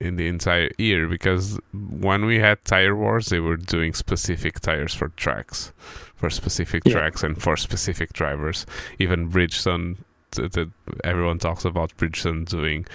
[0.00, 4.92] in the entire year because when we had tire wars they were doing specific tires
[4.92, 5.72] for tracks
[6.16, 6.92] for specific yeah.
[6.92, 8.66] tracks and for specific drivers.
[8.98, 9.96] Even bridgestone
[10.36, 10.70] the, the,
[11.04, 12.86] everyone talks about bridgestone doing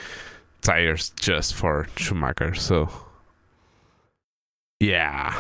[0.62, 2.90] tires just for schumacher so.
[4.80, 5.36] Yeah.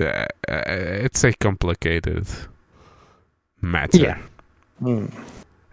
[0.00, 2.26] Uh, it's a complicated
[3.60, 3.98] matter.
[3.98, 4.18] Yeah.
[4.82, 5.12] Mm.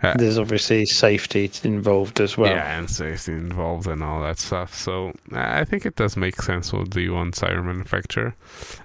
[0.03, 2.51] Uh, There's obviously safety involved as well.
[2.51, 4.73] Yeah, and safety involved and all that stuff.
[4.73, 8.35] So I think it does make sense with the one tire manufacturer.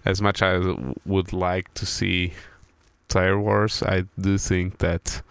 [0.04, 0.74] As much as I
[1.06, 2.34] would like to see
[3.08, 5.22] tire wars, I do think that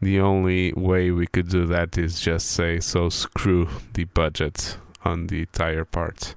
[0.00, 5.26] the only way we could do that is just say, so screw the budget on
[5.26, 6.36] the tire part.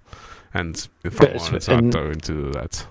[0.53, 2.87] And if I want, it's not going to do that.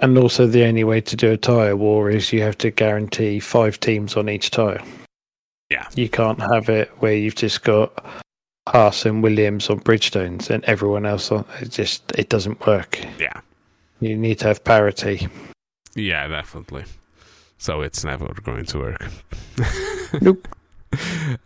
[0.00, 3.38] And also, the only way to do a tire war is you have to guarantee
[3.40, 4.82] five teams on each tire.
[5.70, 5.86] Yeah.
[5.94, 8.04] You can't have it where you've just got
[8.68, 12.98] Haas and Williams on Bridgestones and everyone else on it just it doesn't work.
[13.18, 13.40] Yeah.
[14.00, 15.28] You need to have parity.
[15.94, 16.84] Yeah, definitely.
[17.58, 19.06] So it's never going to work.
[20.22, 20.48] nope.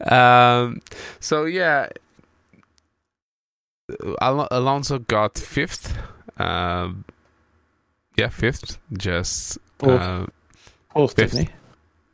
[0.08, 0.80] Um
[1.20, 1.88] so yeah
[4.20, 5.96] Al- Alonso got fifth.
[6.38, 7.04] Um
[8.16, 8.78] yeah, fifth.
[8.92, 10.26] Just fourth, uh,
[10.92, 11.38] fourth fifth.
[11.38, 11.48] he?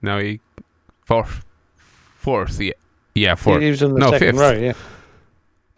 [0.01, 0.41] No, he
[1.05, 1.45] fourth
[2.29, 2.61] fourth.
[2.61, 2.72] Yeah,
[3.14, 3.62] yeah, fourth.
[3.62, 4.41] He was in the no, second fifth.
[4.41, 4.53] row.
[4.53, 4.72] Yeah.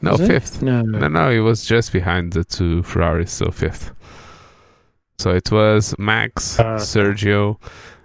[0.02, 0.56] No, was fifth.
[0.56, 0.64] It?
[0.64, 1.30] No, no, no.
[1.30, 3.92] He was just behind the two Ferraris, so fifth.
[5.18, 7.58] So it was Max, uh, Sergio,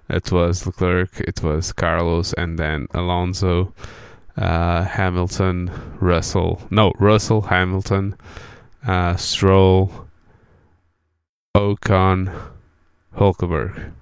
[0.10, 3.74] it was Leclerc, it was Carlos, and then Alonso,
[4.36, 5.72] uh, Hamilton,
[6.02, 6.62] Russell.
[6.70, 8.18] No, Russell, Hamilton,
[8.86, 10.08] uh, Stroll,
[11.56, 12.36] Ocon,
[13.16, 13.94] Hulkenberg.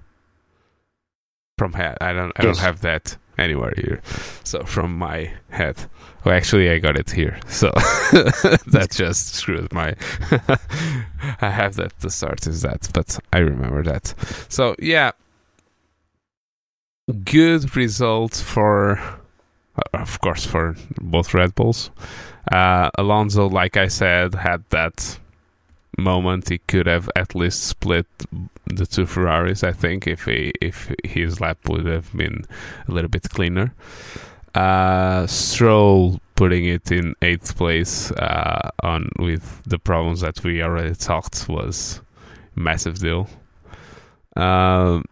[1.56, 2.56] From head, I don't, I yes.
[2.56, 4.00] don't have that anywhere here.
[4.44, 5.76] So from my head.
[6.24, 7.38] Well, actually, I got it here.
[7.48, 7.70] So
[8.66, 9.94] that just screwed my.
[11.40, 14.14] I have that the start is that, but I remember that.
[14.48, 15.12] So yeah,
[17.24, 21.90] good result for, uh, of course, for both Red Bulls.
[22.50, 25.18] Uh, Alonso, like I said, had that
[25.98, 28.06] moment he could have at least split
[28.66, 29.62] the two Ferraris.
[29.62, 32.44] I think if he if his lap would have been
[32.88, 33.74] a little bit cleaner.
[34.54, 40.94] Uh, Stroll putting it in eighth place uh, on with the problems that we already
[40.94, 42.00] talked was
[42.54, 43.28] massive deal.
[44.36, 45.04] Um,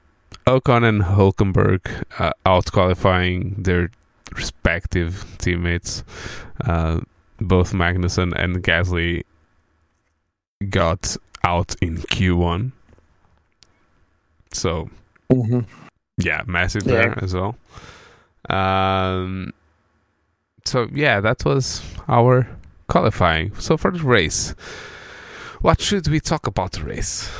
[0.47, 3.91] Ocon and Hulkenberg uh, out qualifying their
[4.35, 6.05] respective teammates.
[6.65, 7.01] Uh,
[7.41, 9.25] both Magnussen and Gasly
[10.63, 12.73] got out in Q1.
[14.53, 14.91] So,
[15.31, 15.61] mm-hmm.
[16.19, 16.93] yeah, massive yeah.
[16.93, 17.57] there as well.
[18.51, 19.53] Um,
[20.65, 22.49] so yeah, that was our
[22.89, 23.55] qualifying.
[23.59, 24.55] So for the race,
[25.61, 27.31] what should we talk about the race?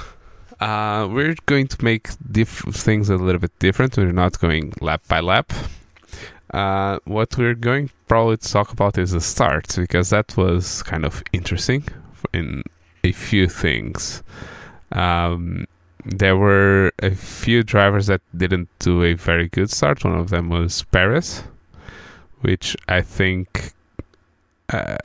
[0.61, 3.97] Uh, we're going to make diff- things a little bit different.
[3.97, 5.53] We're not going lap by lap.
[6.53, 11.05] Uh, what we're going probably to talk about is the start because that was kind
[11.05, 11.85] of interesting
[12.33, 12.63] in
[13.05, 14.23] a few things.
[14.93, 15.67] Um,
[16.05, 20.05] there were a few drivers that didn't do a very good start.
[20.05, 21.45] One of them was Perez,
[22.41, 23.73] which I think
[24.69, 24.97] uh,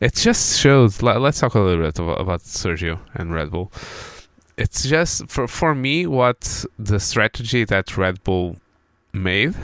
[0.00, 1.02] it just shows.
[1.02, 3.72] Let's talk a little bit about, about Sergio and Red Bull.
[4.56, 8.56] It's just for for me what the strategy that Red Bull
[9.12, 9.54] made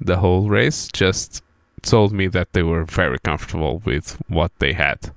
[0.00, 1.42] the whole race just
[1.82, 5.12] told me that they were very comfortable with what they had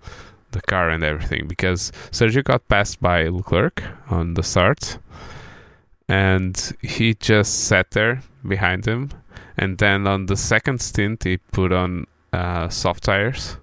[0.51, 4.97] the car and everything because Sergio got passed by Leclerc on the start
[6.09, 9.09] and he just sat there behind him
[9.57, 13.57] and then on the second stint he put on uh, soft tires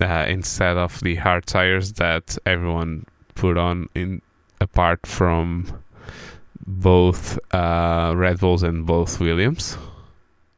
[0.00, 3.04] uh, instead of the hard tires that everyone
[3.34, 4.22] put on in
[4.60, 5.82] apart from
[6.66, 9.76] both uh, Red Bulls and both Williams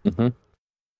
[0.04, 0.28] mm-hmm.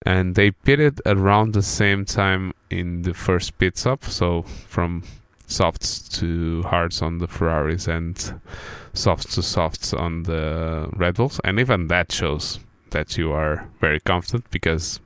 [0.07, 4.05] And they pitted around the same time in the first pit stop.
[4.05, 5.03] So from
[5.46, 8.40] softs to hards on the Ferraris and
[8.94, 14.01] softs to softs on the Red Bulls, and even that shows that you are very
[14.01, 15.01] confident because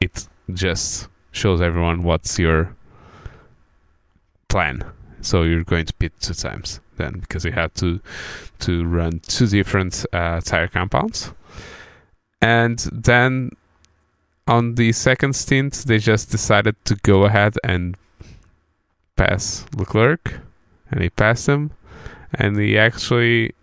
[0.00, 2.74] it just shows everyone what's your
[4.48, 4.84] plan.
[5.22, 8.00] So you're going to pit two times then because you have to
[8.60, 11.32] to run two different uh, tire compounds,
[12.42, 13.50] and then
[14.50, 17.96] on the second stint, they just decided to go ahead and
[19.14, 20.40] pass Leclerc,
[20.90, 21.70] and he passed him,
[22.34, 23.54] and he actually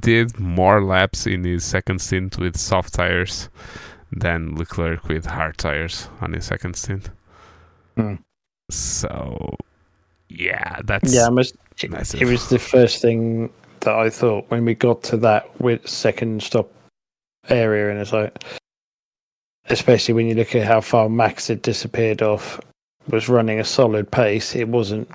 [0.00, 3.48] did more laps in his second stint with soft tires
[4.12, 7.08] than Leclerc with hard tires on his second stint.
[7.96, 8.16] Hmm.
[8.70, 9.56] So,
[10.28, 11.30] yeah, that's yeah.
[11.30, 13.50] Must, it, it was the first thing
[13.80, 16.70] that I thought when we got to that with second stop
[17.48, 18.44] area, and it's like
[19.68, 22.60] especially when you look at how far Max had disappeared off,
[23.08, 24.54] was running a solid pace.
[24.54, 25.10] It wasn't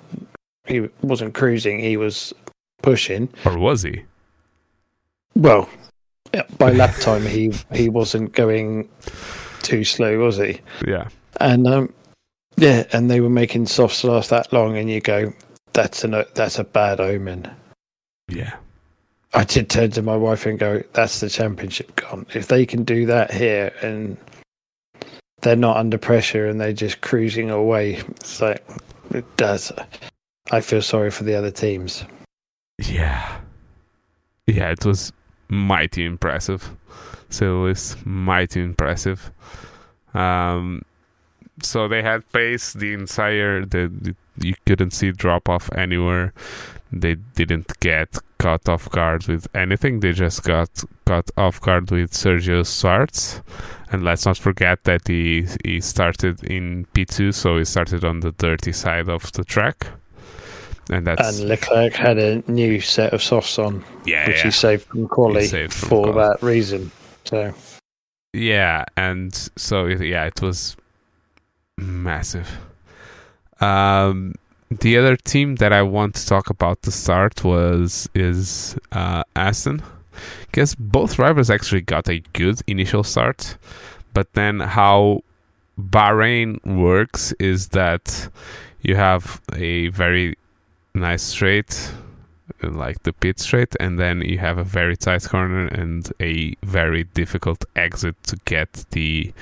[0.65, 1.79] he wasn't cruising.
[1.79, 2.33] He was
[2.81, 3.29] pushing.
[3.45, 4.03] Or was he?
[5.35, 5.69] Well,
[6.57, 8.89] by lap time he he wasn't going
[9.61, 10.59] too slow, was he?
[10.85, 11.07] Yeah.
[11.39, 11.93] And um,
[12.57, 15.33] yeah, and they were making softs last that long, and you go,
[15.73, 17.49] that's a that's a bad omen.
[18.27, 18.55] Yeah.
[19.33, 22.25] I did turn to my wife and go, "That's the championship gone.
[22.33, 24.17] If they can do that here and
[25.41, 28.01] they're not under pressure and they're just cruising away.
[28.23, 28.55] So
[29.11, 29.71] it does.
[30.51, 32.03] I feel sorry for the other teams.
[32.79, 33.39] Yeah.
[34.47, 35.11] Yeah, it was
[35.49, 36.69] mighty impressive.
[37.29, 39.31] So it was mighty impressive.
[40.13, 40.81] Um,
[41.61, 43.65] so they had pace the entire.
[43.65, 46.33] The, the you couldn't see drop off anywhere.
[46.91, 49.99] They didn't get caught off guard with anything.
[49.99, 50.69] They just got
[51.05, 53.41] caught off guard with Sergio starts.
[53.91, 58.31] And let's not forget that he he started in P2, so he started on the
[58.33, 59.87] dirty side of the track.
[60.89, 64.43] And that's and Leclerc had a new set of softs on, yeah, which yeah.
[64.43, 66.17] he saved from quali saved from for quali.
[66.17, 66.91] that reason.
[67.25, 67.53] So
[68.33, 70.77] yeah, and so yeah, it was
[71.77, 72.49] massive.
[73.59, 74.35] Um,
[74.69, 79.81] the other team that I want to talk about to start was is uh, Aston,
[80.45, 83.57] because both drivers actually got a good initial start,
[84.13, 85.23] but then how
[85.79, 88.29] Bahrain works is that
[88.81, 90.35] you have a very
[90.93, 91.91] nice straight,
[92.63, 97.03] like the pit straight, and then you have a very tight corner and a very
[97.03, 99.33] difficult exit to get the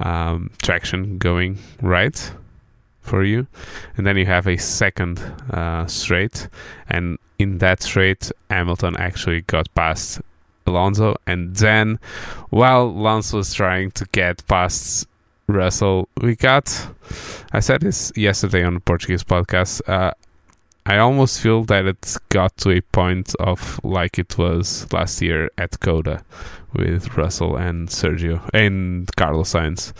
[0.00, 2.32] um, traction going right
[3.00, 3.46] for you,
[3.96, 5.18] and then you have a second
[5.50, 6.48] uh, straight,
[6.88, 10.20] and in that straight, Hamilton actually got past
[10.66, 11.98] Alonso, and then
[12.50, 15.06] while Alonso was trying to get past
[15.48, 16.88] Russell, we got.
[17.52, 19.80] I said this yesterday on the Portuguese podcast.
[19.88, 20.12] Uh,
[20.86, 25.50] I almost feel that it got to a point of like it was last year
[25.58, 26.22] at COTA
[26.72, 29.92] with Russell and Sergio and Carlos Sainz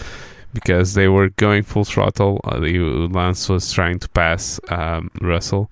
[0.52, 2.40] because they were going full throttle.
[2.44, 5.70] Uh, Lance was trying to pass um, Russell,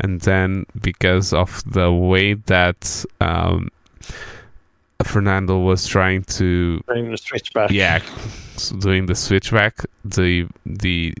[0.00, 3.70] and then because of the way that um,
[5.02, 8.00] Fernando was trying to doing the switchback, yeah,
[8.78, 11.14] doing the switchback, the the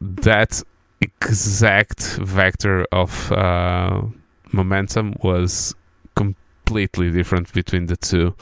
[0.00, 0.62] that
[1.00, 4.02] exact vector of uh,
[4.52, 5.74] momentum was
[6.68, 8.34] completely different between the two.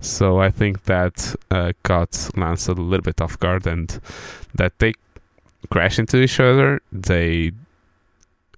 [0.00, 4.00] So I think that uh, caught Lance a little bit off guard, and
[4.54, 4.92] that they
[5.70, 6.80] crash into each other.
[6.92, 7.52] They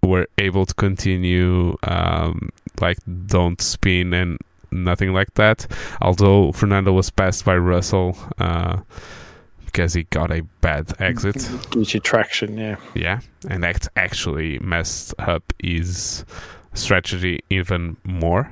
[0.02, 2.50] were able to continue, um,
[2.80, 4.38] like don't spin and
[4.70, 5.66] nothing like that.
[6.02, 8.16] Although Fernando was passed by Russell.
[8.38, 8.80] Uh,
[9.64, 11.50] because he got a bad exit.
[11.74, 12.76] You traction, yeah.
[12.94, 16.24] Yeah, and that actually messed up his
[16.72, 18.50] strategy even more.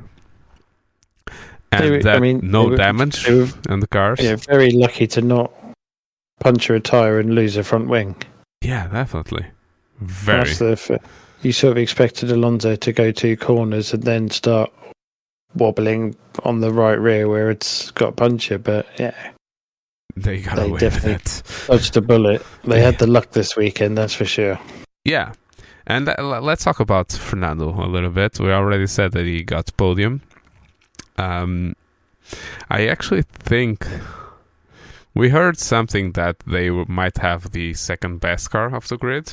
[1.83, 4.20] And were- I mean, no were- damage were- on the cars.
[4.20, 5.53] Yeah, very lucky to not
[6.41, 8.16] puncture a tire and lose a front wing.
[8.62, 9.47] Yeah, definitely.
[10.01, 10.53] Very.
[10.53, 11.01] The
[11.43, 14.72] you sort of expected Alonso to go two corners and then start
[15.55, 19.14] wobbling on the right rear where it's got a puncture, but yeah,
[20.16, 21.43] They got They away with definitely- it.
[21.66, 22.43] dodged a bullet.
[22.64, 22.85] They Yeah.
[22.85, 24.59] had the luck this weekend, that's for sure.
[25.05, 25.33] Yeah.
[25.87, 28.39] And uh, let's talk about Fernando a little bit.
[28.41, 30.22] We already said that he got podium.
[31.16, 31.76] Um,
[32.70, 33.86] I actually think
[35.14, 39.32] we heard something that they might have the second best car of the grid.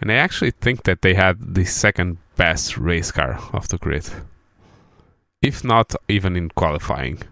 [0.00, 4.08] And I actually think that they had the second best race car of the grid.
[5.40, 7.22] If not even in qualifying.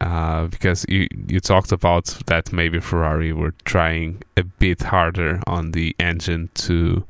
[0.00, 5.70] Uh, because you you talked about that maybe Ferrari were trying a bit harder on
[5.70, 7.04] the engine to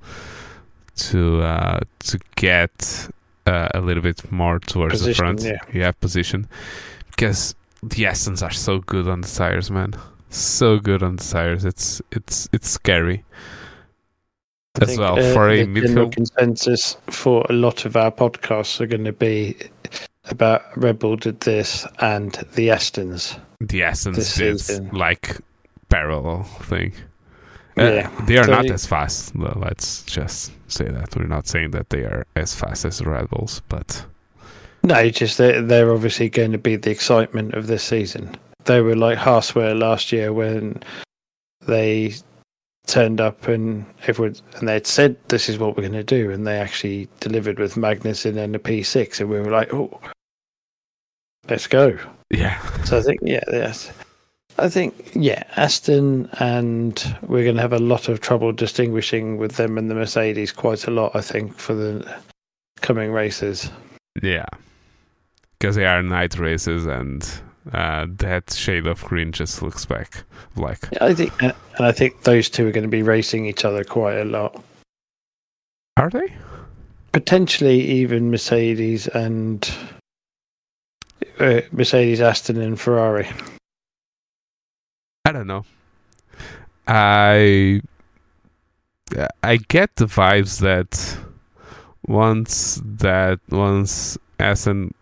[0.95, 3.09] to uh, to get
[3.47, 5.43] uh, a little bit more towards the front.
[5.43, 5.59] yeah.
[5.73, 6.49] yeah, position
[7.11, 9.95] because the Astons are so good on the tires, man.
[10.31, 11.65] So good on the tires.
[11.65, 13.25] It's it's it's scary.
[14.77, 18.11] I As think, well, uh, for a the midfield- consensus for a lot of our
[18.11, 19.57] podcasts are going to be
[20.25, 23.39] about Red Bull did this and the Astons.
[23.61, 24.89] The Astons is season.
[24.91, 25.39] like
[25.91, 26.93] parallel thing.
[27.77, 28.25] Uh, Yeah.
[28.27, 29.35] they are So not as fast.
[29.37, 33.29] Let's just say that we're not saying that they are as fast as the Red
[33.31, 34.05] Bulls, but
[34.83, 38.37] No, just they're, they're obviously going to be the excitement of this season.
[38.65, 40.83] They were like Haas were last year when
[41.67, 42.15] they
[42.87, 46.47] turned up and everyone and they'd said this is what we're going to do, and
[46.47, 50.01] they actually delivered with Magnussen and the P6, and we were like, oh,
[51.49, 51.99] let's go.
[52.31, 53.91] yeah, So I think yeah, yes.
[54.59, 59.53] I think yeah, Aston and we're going to have a lot of trouble distinguishing with
[59.57, 61.15] them and the Mercedes quite a lot.
[61.15, 62.17] I think for the
[62.81, 63.71] coming races.
[64.23, 64.47] yeah,
[65.59, 67.29] because they are night races, and
[67.73, 70.23] uh, that shade of green just looks back
[70.57, 73.65] like Yeah, I think, and I think those two are going to be racing each
[73.65, 74.63] other quite a lot.
[75.97, 76.33] are they?
[77.13, 79.69] Potentially even Mercedes and
[81.39, 83.29] uh, Mercedes, Aston, and Ferrari.
[85.27, 85.65] I don't know.
[86.87, 87.81] I
[89.43, 91.19] I get the vibes that
[92.07, 94.93] once that once Aston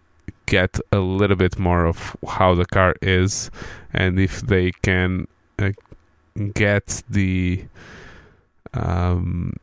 [0.47, 3.51] get a little bit more of how the car is,
[3.93, 5.27] and if they can
[5.59, 5.73] uh,
[6.55, 7.65] get the
[8.75, 9.55] um,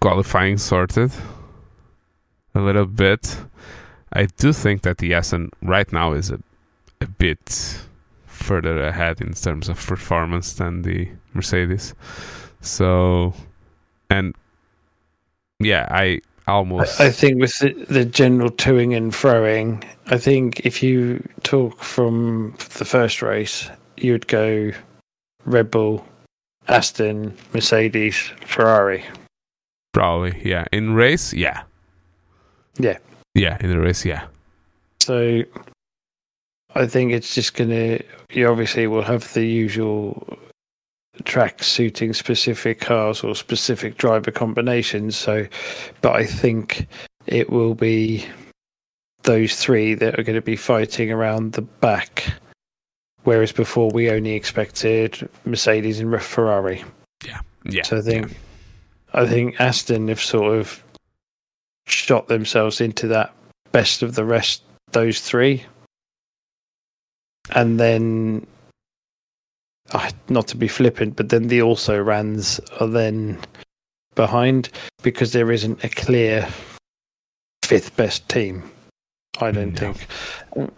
[0.00, 1.10] qualifying sorted
[2.54, 3.40] a little bit,
[4.12, 6.38] I do think that the Aston right now is a
[7.00, 7.87] a bit
[8.48, 11.94] further ahead in terms of performance than the Mercedes.
[12.62, 13.34] So,
[14.10, 14.34] and
[15.60, 20.82] yeah, I almost I, think with the, the general toing and throwing, I think if
[20.82, 23.68] you talk from the first race,
[23.98, 24.72] you would go
[25.44, 26.04] Red Bull,
[26.68, 29.04] Aston, Mercedes, Ferrari.
[29.92, 31.62] probably yeah in race, yeah,
[32.78, 32.98] Yeah.
[33.34, 34.26] yeah in the race, yeah,
[35.00, 35.42] So
[36.74, 40.38] I think it's just going to, you obviously will have the usual
[41.24, 45.16] track suiting specific cars or specific driver combinations.
[45.16, 45.46] So,
[46.00, 46.86] but I think
[47.26, 48.24] it will be
[49.22, 52.32] those three that are going to be fighting around the back,
[53.24, 56.84] whereas before we only expected Mercedes and Ferrari.
[57.26, 57.82] Yeah, yeah.
[57.82, 58.36] So I think, yeah.
[59.14, 60.82] I think Aston have sort of
[61.86, 63.34] shot themselves into that
[63.72, 64.62] best of the rest.
[64.92, 65.64] Those three,
[67.54, 68.46] and then
[69.92, 73.38] uh, not to be flippant, but then the also rans are then
[74.14, 74.70] behind
[75.02, 76.46] because there isn't a clear
[77.64, 78.70] fifth best team.
[79.40, 79.92] I don't no.
[79.92, 80.70] think.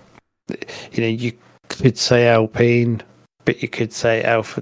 [0.92, 1.32] You know, you
[1.68, 3.02] could say Alpine,
[3.44, 4.60] but you could say Alpha.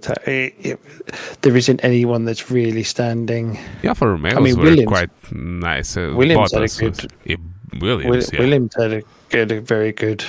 [1.43, 3.59] there isn't anyone that's really standing.
[3.83, 5.97] Yeah, for Romeo, I mean, Williams quite nice.
[5.97, 7.13] Uh, Williams had a good.
[7.27, 8.41] Was, Williams, yeah.
[8.41, 10.25] Williams had a, good, a very good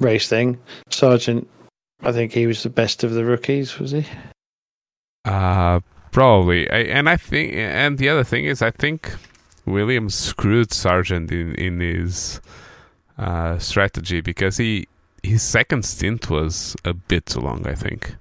[0.00, 0.58] race thing.
[0.90, 1.48] Sargent
[2.02, 4.06] I think he was the best of the rookies, was he?
[5.24, 5.80] Uh
[6.10, 6.70] probably.
[6.70, 9.14] I, and I think, and the other thing is, I think
[9.66, 12.40] Williams screwed Sargent in in his
[13.18, 14.88] uh, strategy because he
[15.22, 17.66] his second stint was a bit too long.
[17.66, 18.16] I think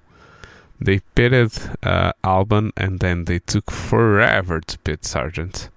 [0.79, 1.51] they pitted
[1.83, 5.69] uh, Albon and then they took forever to pit Sargent.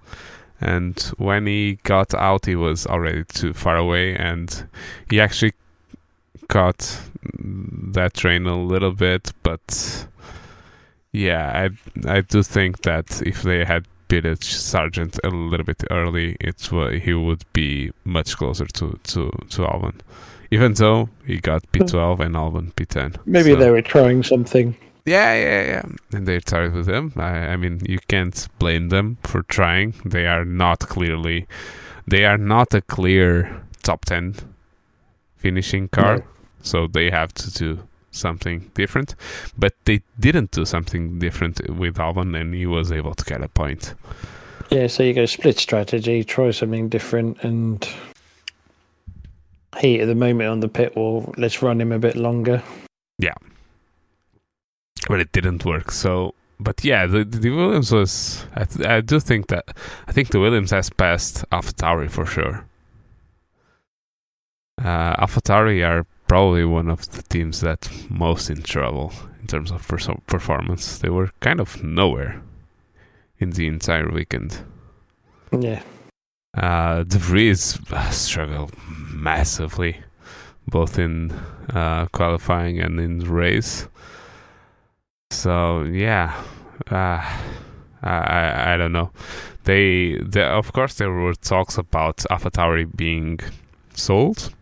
[0.59, 4.69] And when he got out, he was already too far away, and
[5.09, 5.53] he actually
[6.51, 6.99] caught
[7.93, 10.05] that train a little bit, but
[11.11, 16.35] yeah, I I do think that if they had pitted Sargent a little bit early,
[16.39, 16.69] it
[17.03, 19.95] he would be much closer to to to Albon.
[20.53, 22.21] Even though he got P12 hmm.
[22.23, 23.15] and Albon P10.
[23.25, 23.59] Maybe so.
[23.59, 24.75] they were trying something.
[25.05, 25.85] Yeah, yeah, yeah.
[26.13, 27.13] And they started with him.
[27.15, 29.93] I, I mean, you can't blame them for trying.
[30.05, 31.47] They are not clearly,
[32.05, 34.35] they are not a clear top 10
[35.37, 36.17] finishing car.
[36.17, 36.23] No.
[36.61, 37.79] So they have to do
[38.11, 39.15] something different.
[39.57, 43.47] But they didn't do something different with Albon, and he was able to get a
[43.47, 43.93] point.
[44.69, 47.87] Yeah, so you go split strategy, try something different, and
[49.79, 51.33] he at the moment on the pit wall.
[51.37, 52.63] Let's run him a bit longer.
[53.17, 53.33] Yeah,
[55.09, 55.91] but it didn't work.
[55.91, 58.45] So, but yeah, the, the Williams was.
[58.55, 59.65] I, th- I do think that
[60.07, 62.65] I think the Williams has passed AlphaTauri for sure.
[64.81, 69.11] Uh, AlphaTauri are probably one of the teams that most in trouble
[69.41, 69.85] in terms of
[70.27, 70.97] performance.
[70.97, 72.41] They were kind of nowhere
[73.39, 74.63] in the entire weekend.
[75.51, 75.83] Yeah.
[76.57, 77.77] Uh, De Vries
[78.11, 78.73] struggled
[79.13, 79.97] massively,
[80.65, 81.31] both in
[81.73, 83.89] uh, qualifying and in the race.
[85.31, 86.41] So yeah,
[86.89, 87.19] uh,
[88.03, 89.11] I I don't know.
[89.65, 93.41] They, they of course there were talks about AlphaTauri being
[93.93, 94.53] sold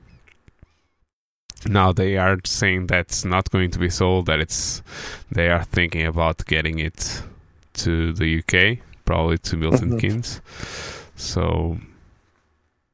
[1.68, 4.82] now they are saying that's not going to be sold that it's
[5.32, 7.22] they are thinking about getting it
[7.74, 9.98] to the UK probably to Milton mm-hmm.
[9.98, 10.42] Keynes.
[11.16, 11.78] So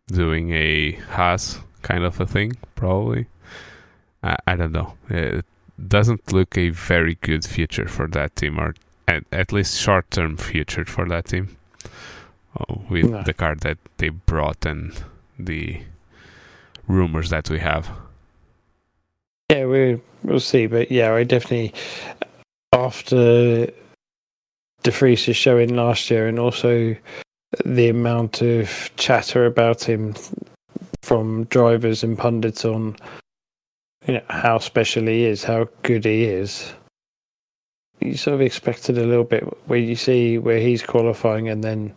[0.08, 3.28] doing a Haas kind of a thing probably.
[4.24, 4.94] I, I don't know.
[5.10, 5.46] It
[5.88, 8.76] doesn't look a very good future for that team or
[9.08, 11.58] at, at least short term future for that team
[12.60, 15.04] oh, with the card that they brought and
[15.38, 15.82] the
[16.88, 17.92] rumors that we have
[19.50, 21.74] yeah, we we'll see, but yeah, I definitely
[22.74, 23.68] after
[24.84, 26.96] De Vries' showing last year, and also
[27.64, 30.16] the amount of chatter about him
[31.02, 32.96] from drivers and pundits on
[34.08, 36.74] you know how special he is, how good he is.
[38.02, 41.94] You sort of expected a little bit where you see where he's qualifying and then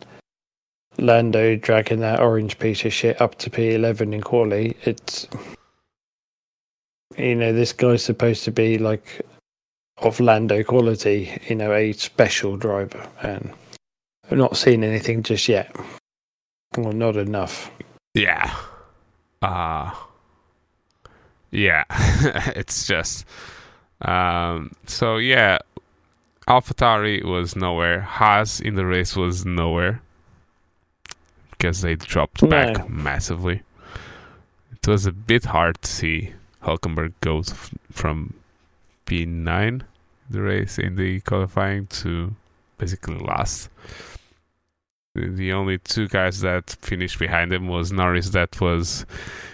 [0.97, 4.75] Lando dragging that orange piece of shit up to P11 in quali.
[4.83, 5.27] It's
[7.17, 9.25] you know, this guy's supposed to be like
[9.97, 13.53] of Lando quality, you know, a special driver, and
[14.29, 15.75] I've not seen anything just yet.
[16.77, 17.71] Well, not enough.
[18.13, 18.55] Yeah.
[19.41, 19.91] Uh
[21.51, 21.83] yeah.
[22.55, 23.25] it's just
[24.01, 25.59] um so yeah,
[26.47, 28.01] AlphaTauri was nowhere.
[28.01, 30.01] Haas in the race was nowhere
[31.51, 32.49] because they dropped no.
[32.49, 33.61] back massively.
[34.71, 36.33] It was a bit hard to see
[36.63, 38.33] Hulkenberg goes f- from
[39.05, 39.83] P9
[40.29, 42.35] the race in the qualifying to
[42.77, 43.69] basically last.
[45.15, 49.05] The, only two guys that finished behind him was Norris that was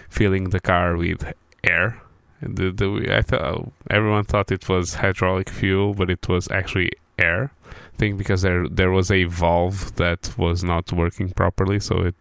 [0.08, 1.32] filling the car with
[1.64, 2.00] air.
[2.40, 6.90] And the, the I thought everyone thought it was hydraulic fuel, but it was actually
[7.18, 7.50] air.
[7.66, 12.14] I think because there there was a valve that was not working properly, so it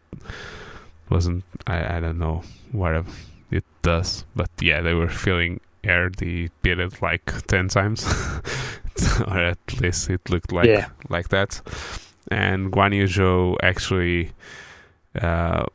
[1.10, 1.44] wasn't.
[1.68, 3.12] I I don't know whatever
[3.56, 4.26] it does.
[4.36, 8.06] But yeah, they were filling aired, he beat it like ten times,
[9.28, 10.90] or at least it looked like Yeah.
[11.10, 11.62] like that.
[12.32, 14.32] And Guan Yu Zhou actually
[15.22, 15.66] uh,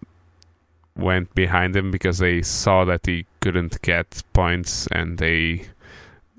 [0.96, 5.66] went behind him because they saw that he couldn't get points, and they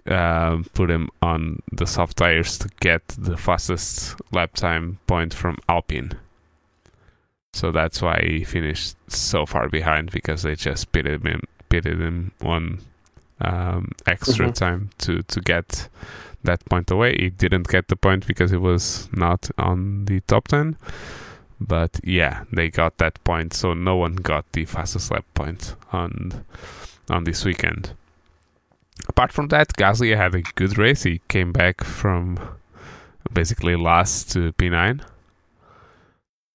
[0.07, 5.57] um, put him on the soft tires to get the fastest lap time point from
[5.69, 6.11] Alpine.
[7.53, 12.31] So that's why he finished so far behind because they just pitted him pitted him
[12.39, 12.79] one
[13.41, 14.55] um, extra Mhm.
[14.55, 15.89] time to to get
[16.43, 17.15] that point away.
[17.17, 20.75] He didn't get the point because he was not on the top ten.
[21.59, 26.45] But yeah, they got that point, so no one got the fastest lap point on
[27.09, 27.91] on this weekend.
[29.07, 31.03] Apart from that, Gasly had a good race.
[31.03, 32.39] He came back from
[33.33, 35.01] basically last to P9.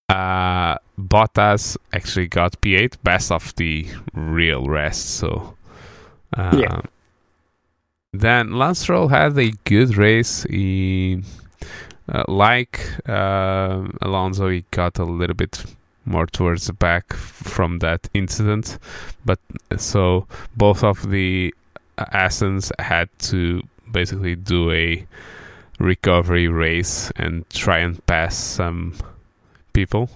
[0.08, 5.16] Uh, Bottas actually got P8, best of the real rest.
[5.16, 5.56] So,
[6.36, 6.80] uh, Yeah.
[8.12, 10.44] Then Lance Stroll had a good race.
[10.44, 11.22] He,
[12.08, 15.62] uh, like uh, Alonso, he got a little bit
[16.06, 18.78] more towards the back from that incident.
[19.24, 19.38] But
[19.76, 20.26] so
[20.56, 21.54] both of the
[21.98, 25.04] Astons had to basically do a
[25.78, 28.94] recovery race and try and pass some
[29.76, 30.08] people,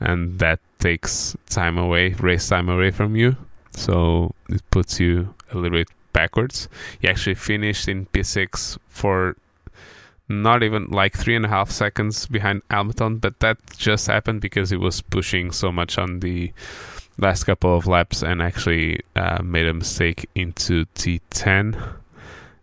[0.00, 3.36] and that takes time away, race time away from you.
[3.70, 6.68] So it puts you a little bit backwards.
[7.00, 9.36] He actually finished in P6 for
[10.28, 14.70] not even like three and a half seconds behind Hamilton, but that just happened because
[14.70, 16.52] he was pushing so much on the
[17.18, 21.80] last couple of laps and actually uh, made a mistake into T10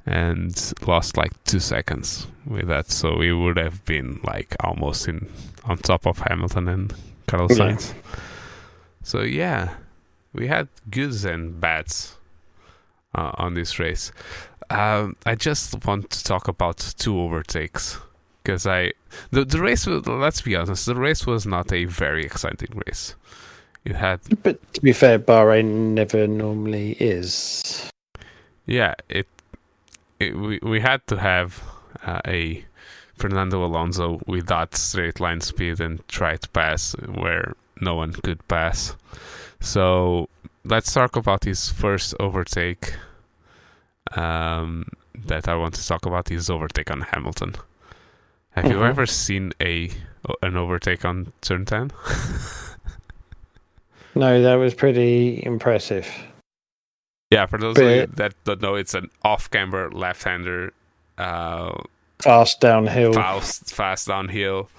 [0.05, 2.91] and lost like two seconds with that.
[2.91, 5.27] So he would have been like almost in
[5.65, 6.93] on top of Hamilton and
[7.27, 7.57] Carlos Yeah.
[7.57, 7.93] Sainz.
[9.03, 9.75] So yeah,
[10.33, 12.17] we had goods and bads
[13.15, 14.11] uh, on this race.
[14.69, 17.99] Um, I just want to talk about two overtakes
[18.43, 18.93] because I
[19.31, 19.85] the the race.
[19.85, 23.15] Was, let's be honest, the race was not a very exciting race.
[23.85, 27.89] It had But to be fair, Bahrain never normally is.
[28.65, 29.27] yeah it,
[30.19, 31.61] it we we had to have
[32.05, 32.63] uh, a
[33.15, 38.45] Fernando Alonso with that straight line speed and try to pass where no one could
[38.47, 38.95] pass.
[39.59, 40.27] So
[40.63, 42.93] let's talk about his first overtake.
[44.15, 44.85] Um,
[45.25, 47.55] that I want to talk about is overtake on Hamilton.
[48.51, 48.89] Have you Mhm.
[48.89, 49.89] ever seen a
[50.41, 51.91] an overtake on turn ten?
[54.17, 56.07] No, that was pretty impressive.
[57.31, 60.71] Yeah, for those of you But- that don't know, it's an off-camber left-hander,
[61.17, 61.73] uh,
[62.19, 63.13] Fast downhill.
[63.13, 64.69] fast, fast downhill,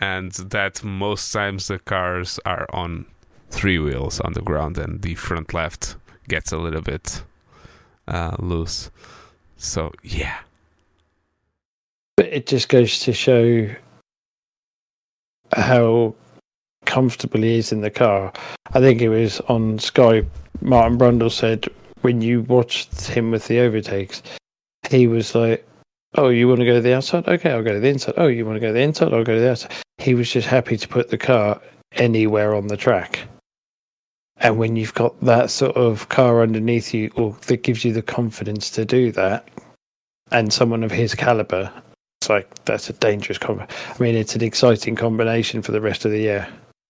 [0.00, 3.06] and that most times the cars are on
[3.50, 5.96] three wheels on the ground, and the front left
[6.28, 7.22] gets a little bit
[8.08, 8.90] uh, loose.
[9.56, 10.40] So yeah,
[12.16, 13.70] But it just goes to show
[15.56, 16.14] how
[16.84, 18.32] comfortable he is in the car.
[18.74, 20.22] I think it was on Sky.
[20.60, 21.66] Martin Brundle said
[22.04, 24.22] when you watched him with the overtakes,
[24.90, 25.66] he was like,
[26.16, 27.26] "Oh, you want to go to the outside?
[27.26, 28.14] Okay, I'll go to the inside.
[28.18, 29.14] Oh, you want to go to the inside?
[29.14, 32.66] I'll go to the outside." He was just happy to put the car anywhere on
[32.66, 33.20] the track.
[34.36, 38.02] And when you've got that sort of car underneath you, or that gives you the
[38.02, 39.48] confidence to do that,
[40.30, 41.72] and someone of his caliber,
[42.20, 43.66] it's like that's a dangerous combo.
[43.66, 46.46] I mean, it's an exciting combination for the rest of the year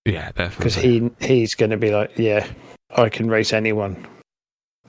[0.07, 0.57] yeah, definitely.
[0.57, 2.47] because he he's going to be like, yeah,
[2.91, 4.07] I can race anyone.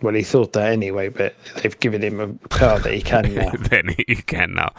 [0.02, 3.52] Well, he thought that anyway, but they've given him a car that he can now.
[3.70, 4.74] then he can now.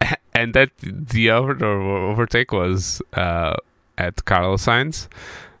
[0.34, 3.54] And that the over, overtake was uh,
[3.98, 5.06] at Carlos Sainz.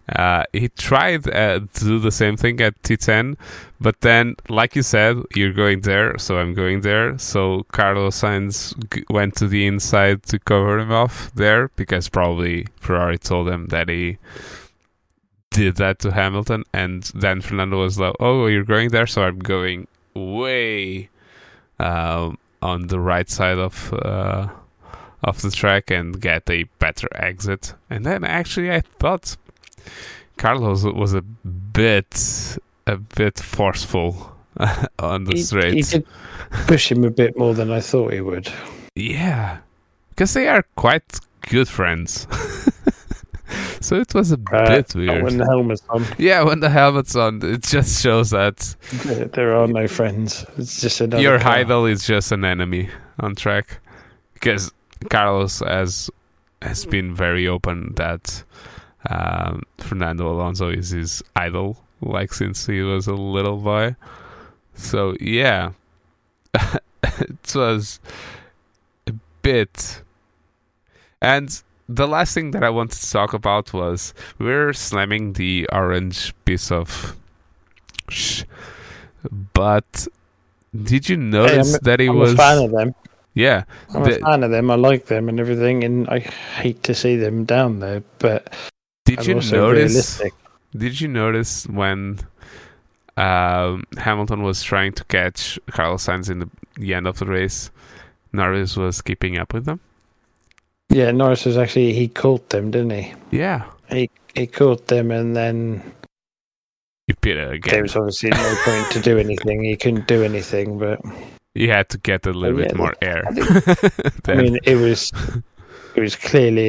[0.08, 3.36] Uh, he tried uh, to do the same thing at T10,
[3.80, 7.16] but then, like you said, you're going there, so I'm going there.
[7.18, 12.66] So Carlos Sainz g- went to the inside to cover him off there because probably
[12.80, 14.18] Ferrari told him that he
[15.52, 19.38] did that to Hamilton, and then Fernando was like, "Oh, you're going there, so I'm
[19.38, 21.08] going way
[21.78, 24.48] um, on the right side of uh,
[25.22, 29.36] of the track and get a better exit." And then actually, I thought
[30.36, 34.34] Carlos was a bit a bit forceful
[34.98, 35.74] on the He, straight.
[35.74, 36.06] he did
[36.66, 38.52] push him a bit more than I thought he would.
[38.94, 39.58] Yeah,
[40.10, 42.26] because they are quite good friends.
[43.80, 45.22] so it was a Uh, bit weird.
[45.22, 48.76] when the helmet's on, yeah, when the helmet's on, it just shows that
[49.34, 50.44] there- are no friends.
[50.58, 51.52] It's just another your car.
[51.58, 52.88] idol is just an enemy
[53.20, 53.78] on track.
[54.34, 54.72] Because
[55.10, 56.10] Carlos has
[56.62, 58.44] has been very open that
[59.10, 63.94] um, Fernando Alonso is his idol, like since he was a little boy.
[64.74, 65.70] So yeah,
[66.54, 68.00] it was
[69.06, 70.02] a bit.
[71.20, 71.62] And
[71.94, 76.70] the last thing that I wanted to talk about was we're slamming the orange piece
[76.72, 77.16] of
[78.08, 78.44] sh,
[79.54, 80.06] but
[80.82, 82.94] did you notice Hey, that he I'm was a fan of them.
[83.34, 83.64] yeah
[83.94, 84.70] I'm the- a fan of them.
[84.70, 88.02] I like them and everything, and I hate to see them down there.
[88.18, 88.52] But
[89.04, 90.32] did I'm you notice realistic.
[90.76, 92.20] did you notice when
[93.16, 97.70] um, Hamilton was trying to catch Carlos Sainz in the, the end of the race
[98.32, 99.80] Norris was keeping up with them
[100.92, 103.12] Yeah, Norris was actually he caught them, didn't he?
[103.30, 105.82] yeah He he caught them, and then
[107.08, 107.72] you pit it again.
[107.72, 109.64] There was obviously no point to do anything.
[109.64, 111.00] He couldn't do anything, but
[111.54, 114.76] you had to get a little Oh, yeah, bit more air I Then- mean, it
[114.76, 115.12] was
[115.94, 116.68] it was clearly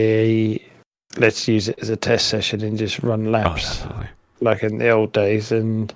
[0.56, 4.08] a, let's use it as a test session and just run oh, laps definitely.
[4.42, 5.52] like in the old days.
[5.52, 5.94] And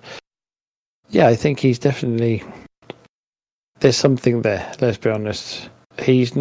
[1.10, 2.44] yeah, I think he's definitely
[3.80, 4.72] there's something there.
[4.82, 5.70] Let's be honest.
[6.00, 6.34] He's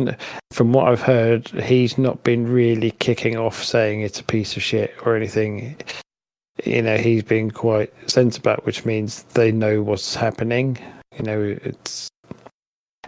[0.53, 4.63] from what I've heard, he's not been really kicking off saying it's a piece of
[4.63, 5.77] shit or anything.
[6.65, 10.79] You know, he's been quite sensible, which means they know what's happening.
[11.19, 12.09] You know, it's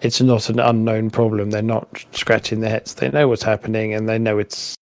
[0.03, 1.51] it's not an unknown problem.
[1.51, 2.95] They're not scratching their heads.
[2.95, 4.75] They know what's happening, and they know it's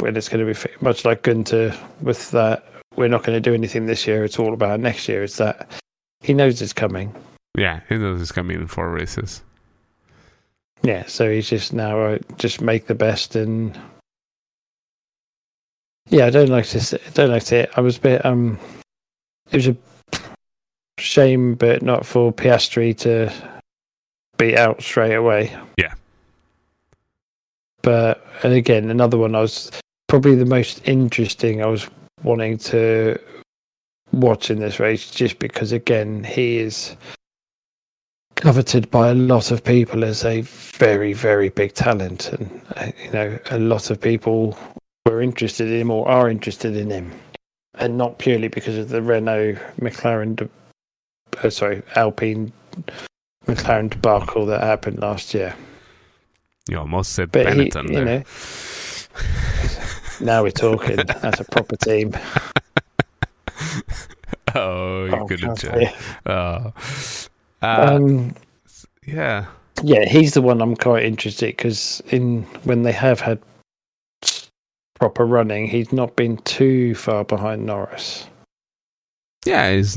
[0.00, 2.64] when it's going to be much like Gunter with that.
[2.96, 4.24] We're not going to do anything this year.
[4.24, 5.22] It's all about next year.
[5.22, 5.70] It's that
[6.20, 7.14] he knows it's coming.
[7.56, 9.42] yeah he knows it's coming in four races
[10.82, 13.78] Yeah, so he's just now uh, just make the best and
[16.08, 17.70] yeah, I don't like to see, don't like to see it.
[17.76, 18.58] I was a bit um,
[19.50, 19.76] it was a
[20.98, 23.32] shame, but not for Piastri to
[24.36, 25.54] be out straight away.
[25.76, 25.94] Yeah.
[27.82, 29.70] But and again, another one I was
[30.08, 31.62] probably the most interesting.
[31.62, 31.88] I was
[32.22, 33.18] wanting to
[34.12, 36.96] watch in this race just because again he is
[38.40, 42.32] coveted by a lot of people as a very very big talent.
[42.32, 44.56] And uh, you know a lot of people
[45.06, 47.12] were interested in him or are interested in him.
[47.74, 50.48] And not purely because of the Renault McLaren de-
[51.42, 52.52] uh, sorry Alpine
[53.46, 55.54] McLaren debacle that happened last year.
[56.68, 58.04] You almost said but he, Benetton you there.
[58.04, 58.22] know
[60.20, 62.12] now we're talking that's a proper team.
[64.54, 65.58] Oh you Oh, check.
[65.58, 65.94] say.
[66.26, 66.72] oh
[67.62, 68.34] uh, um
[69.06, 69.46] yeah
[69.82, 73.40] yeah, he's the one I'm quite interested because in when they have had
[74.94, 78.26] proper running, he's not been too far behind Norris.
[79.46, 79.96] yeah he's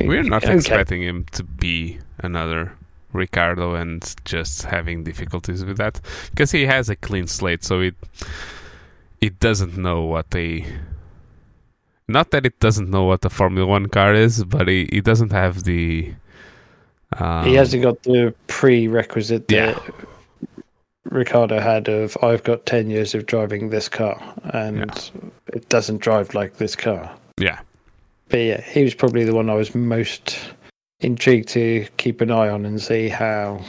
[0.00, 0.54] We're not Okay.
[0.54, 2.72] expecting him to be another
[3.12, 7.96] Ricciardo and just having difficulties with that because he has a clean slate, so it
[9.20, 10.64] it doesn't know what a
[12.08, 15.32] not that it doesn't know what a Formula One car is, but he, he doesn't
[15.32, 16.14] have the
[17.18, 19.90] um, he hasn't got the prerequisite that Yeah.
[21.04, 24.20] Ricciardo had of I've got ten years of driving this car
[24.52, 25.10] and
[25.52, 27.10] it doesn't drive like this car.
[27.38, 27.60] yeah
[28.28, 30.38] But yeah, he was probably the one I was most
[31.00, 33.60] intrigued to keep an eye on and see how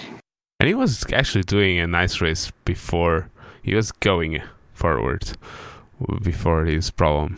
[0.60, 3.30] and he was actually doing a nice race before
[3.64, 4.42] he was going
[4.74, 5.24] forward
[6.22, 7.38] before his problem.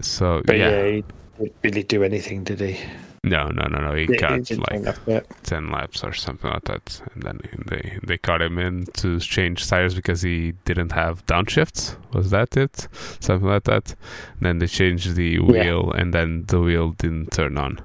[0.00, 1.04] So but yeah, yeah, he
[1.38, 2.80] didn't really do anything, did he?
[3.24, 3.94] No, no, no, no.
[3.94, 8.42] He cut like but- 10 laps or something like that and then they they cut
[8.42, 11.96] him in to change tires because he didn't have downshifts.
[12.12, 12.86] Was that it?
[13.20, 13.94] Something like that.
[14.34, 17.80] And then they changed the wheel and then the wheel didn't turn on.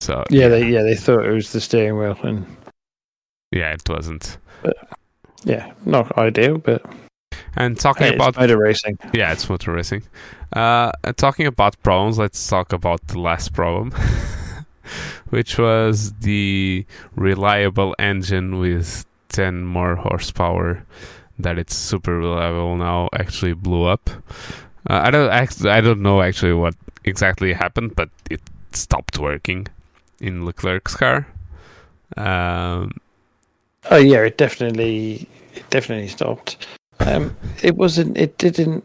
[0.00, 0.82] So Yeah, they yeah.
[0.82, 2.46] they thought it was the steering wheel, and
[3.50, 4.38] yeah it wasn't.
[5.44, 6.82] Yeah, not ideal, but
[7.58, 8.98] and talking hey, about motor racing.
[9.12, 10.02] yeah it's motor racing
[10.54, 13.92] uh and talking about problems let's talk about the last problem
[15.28, 20.84] which was the reliable engine with 10 more horsepower
[21.38, 24.10] that it's super reliable now actually blew up.
[24.88, 28.40] Uh, I don't actually, I don't know actually what exactly happened, but it
[28.72, 29.68] stopped working
[30.20, 31.28] in Leclerc's car.
[32.16, 32.92] Um,
[33.90, 36.66] Oh yeah, it definitely it definitely stopped.
[37.00, 38.16] Um, it wasn't.
[38.16, 38.84] It didn't.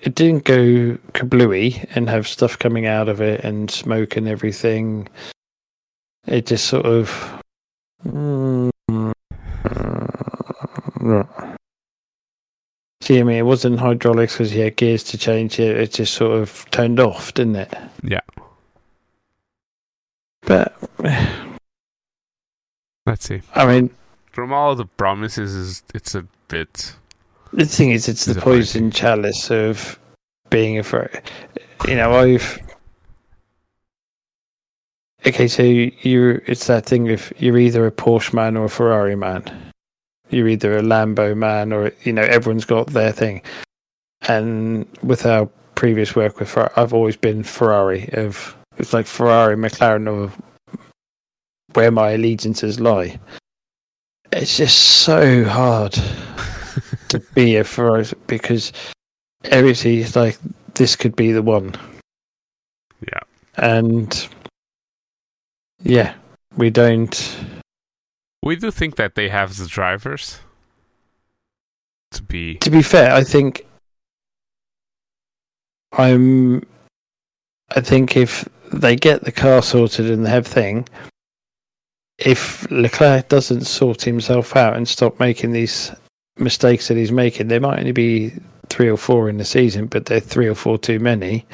[0.00, 5.08] It didn't go kablooey and have stuff coming out of it and smoke and everything.
[6.26, 7.40] It just sort of.
[8.04, 8.70] Mm,
[13.04, 15.76] See, I mean, it wasn't hydraulics because you had gears to change it.
[15.76, 17.74] It just sort of turned off, didn't it?
[18.02, 18.20] Yeah.
[20.40, 20.74] But
[23.04, 23.42] let's see.
[23.54, 23.90] I mean,
[24.32, 26.96] From all the promises, is it's a bit
[27.54, 29.96] The thing is, it's the poison chalice of
[30.50, 31.04] being a fr
[31.86, 32.58] You know, I've
[35.24, 39.14] okay, so you it's that thing of you're either a Porsche man or a Ferrari
[39.14, 39.44] man.
[40.30, 43.40] You're either a Lambo man or you know everyone's got their thing.
[44.22, 45.46] And with our
[45.76, 48.08] previous work with Ferrari, I've always been Ferrari.
[48.14, 50.32] Of it's like Ferrari, McLaren, or
[51.74, 53.16] where my allegiances lie.
[54.32, 55.96] It's just so hard
[57.08, 58.72] to be a Ferrari because
[59.44, 60.38] everything is like
[60.74, 61.74] this could be the one.
[63.00, 63.20] Yeah.
[63.56, 64.28] And
[65.82, 66.14] yeah,
[66.56, 67.36] we don't.
[68.42, 70.40] We do think that they have the drivers
[72.12, 72.56] to be.
[72.56, 73.66] To be fair, I think
[75.92, 76.62] I'm.
[77.74, 80.86] I think if they get the car sorted and they have thing,
[82.18, 85.90] if Leclerc doesn't sort himself out and stop making these
[86.36, 88.32] mistakes that he's making, there might only be
[88.68, 91.46] three or four in the season, but they're three or four too many.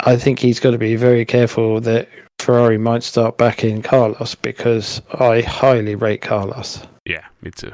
[0.00, 2.08] I think he's got to be very careful that
[2.38, 6.86] Ferrari might start backing Carlos because I highly rate Carlos.
[7.04, 7.72] Yeah, me too.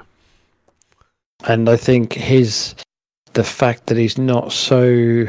[1.46, 2.74] And I think his
[3.34, 5.26] the fact that he's not so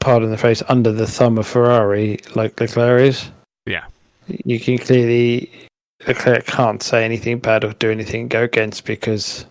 [0.00, 3.30] pardon the phrase under the thumb of Ferrari like Leclerc is.
[3.66, 3.86] Yeah.
[4.26, 5.50] You can clearly
[6.06, 9.44] Leclerc can't say anything bad or do anything go against because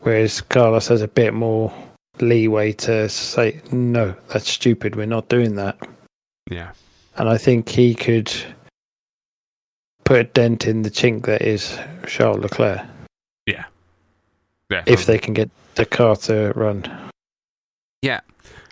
[0.00, 1.72] whereas Carlos has a bit more
[2.20, 5.78] leeway to say no, that's stupid, we're not doing that.
[6.50, 6.72] Yeah
[7.16, 8.32] and I think he could
[10.04, 12.80] put a dent in the chink that is Charles Leclerc.
[13.46, 13.64] Yeah.
[14.70, 14.82] yeah.
[14.86, 16.84] If they can get the car to run.
[18.02, 18.20] Yeah.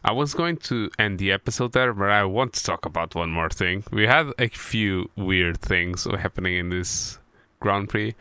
[0.05, 3.30] I was going to end the episode there, but I want to talk about one
[3.30, 3.84] more thing.
[3.92, 7.18] We had a few weird things happening in this
[7.61, 8.14] Grand Prix,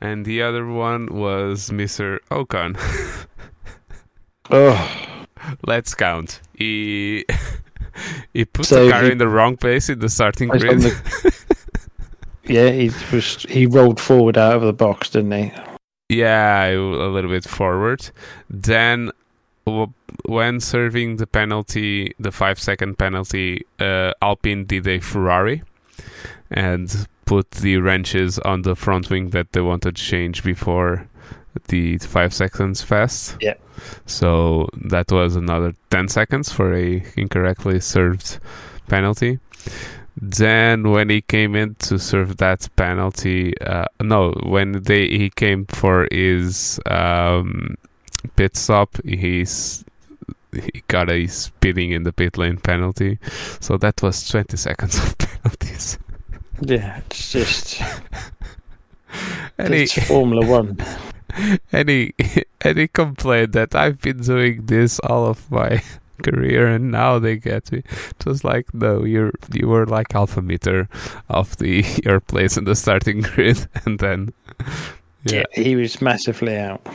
[0.00, 2.18] and the other one was Mr.
[2.30, 2.76] Ocon.
[4.50, 5.12] oh.
[5.66, 6.40] Let's count.
[6.54, 7.24] He
[8.32, 10.80] he put so the car he, in the wrong place in the starting grid.
[10.80, 11.34] The,
[12.44, 15.52] yeah, he was he rolled forward out of the box, didn't he?
[16.08, 18.10] Yeah, a little bit forward.
[18.50, 19.10] Then,
[20.24, 25.62] when serving the penalty, the five second penalty, uh, Alpine did a Ferrari
[26.50, 31.08] and put the wrenches on the front wing that they wanted to change before
[31.68, 33.36] the five seconds fast.
[33.40, 33.54] Yeah.
[34.06, 38.38] So that was another 10 seconds for a incorrectly served
[38.88, 39.38] penalty.
[40.16, 45.64] Then when he came in to serve that penalty, uh, no, when they he came
[45.66, 47.76] for his um,
[48.36, 49.84] pit stop, he's
[50.52, 53.18] he got a speeding in the pit lane penalty.
[53.60, 55.98] So that was 20 seconds of penalties.
[56.60, 57.82] Yeah, it's just
[59.58, 60.78] it's Formula One.
[61.72, 62.14] and he
[62.60, 65.82] and he complained that I've been doing this all of my
[66.22, 67.78] career and now they get me.
[67.78, 70.88] It was like no, you're you were like alpha meter
[71.28, 74.32] of the your place in the starting grid and then
[75.24, 75.42] yeah.
[75.56, 76.86] yeah he was massively out.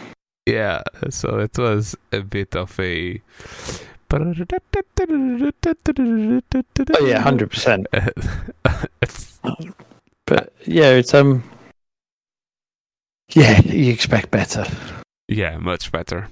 [0.47, 3.21] Yeah, so it was a bit of a
[4.09, 4.33] Oh
[7.05, 7.87] yeah, hundred percent.
[10.25, 11.43] But yeah, it's um
[13.33, 14.65] yeah, you expect better.
[15.27, 16.29] Yeah, much better.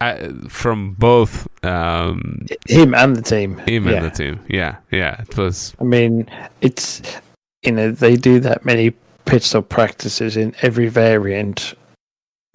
[0.00, 3.58] I, from both um, him and the team.
[3.58, 3.94] Him yeah.
[3.94, 4.40] and the team.
[4.48, 5.20] Yeah, yeah.
[5.22, 5.74] It was.
[5.80, 6.30] I mean,
[6.60, 7.02] it's
[7.64, 8.94] you know they do that many
[9.24, 11.74] pit stop practices in every variant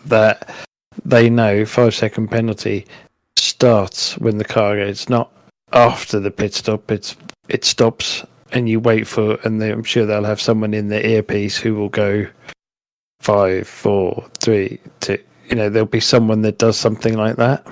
[0.05, 0.49] that
[1.09, 2.85] they know five second penalty
[3.35, 5.31] starts when the car goes, not
[5.73, 6.91] after the pit stop.
[6.91, 7.15] It's
[7.47, 11.05] it stops and you wait for, and they, I'm sure they'll have someone in the
[11.05, 12.27] earpiece who will go
[13.19, 15.19] five, four, three, two.
[15.49, 17.65] You know, there'll be someone that does something like that,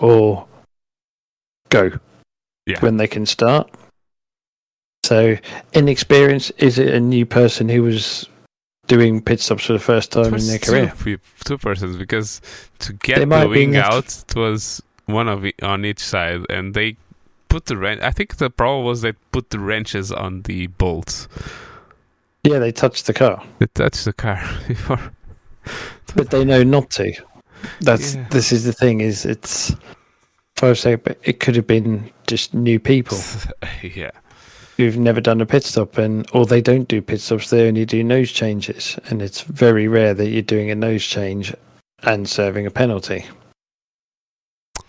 [0.00, 0.46] or
[1.68, 1.90] go
[2.66, 2.80] yeah.
[2.80, 3.70] when they can start.
[5.04, 5.36] So,
[5.72, 8.28] inexperience is it a new person who was
[8.86, 10.92] doing pit stops for the first time in their career?
[10.98, 12.40] Two, two persons because
[12.80, 16.96] to get the wing out, it was one of it on each side, and they
[17.48, 18.02] put the wrench.
[18.02, 21.28] I think the problem was they put the wrenches on the bolts.
[22.44, 23.42] Yeah, they touched the car.
[23.58, 25.12] They touched the car before,
[26.14, 27.12] but they know not to.
[27.80, 28.26] That's yeah.
[28.30, 29.00] this is the thing.
[29.00, 29.74] Is it's
[30.56, 33.18] five seconds, but it could have been just new people.
[33.82, 34.10] yeah,
[34.76, 37.50] who've never done a pit stop, and or they don't do pit stops.
[37.50, 41.54] They only do nose changes, and it's very rare that you're doing a nose change
[42.02, 43.24] and serving a penalty.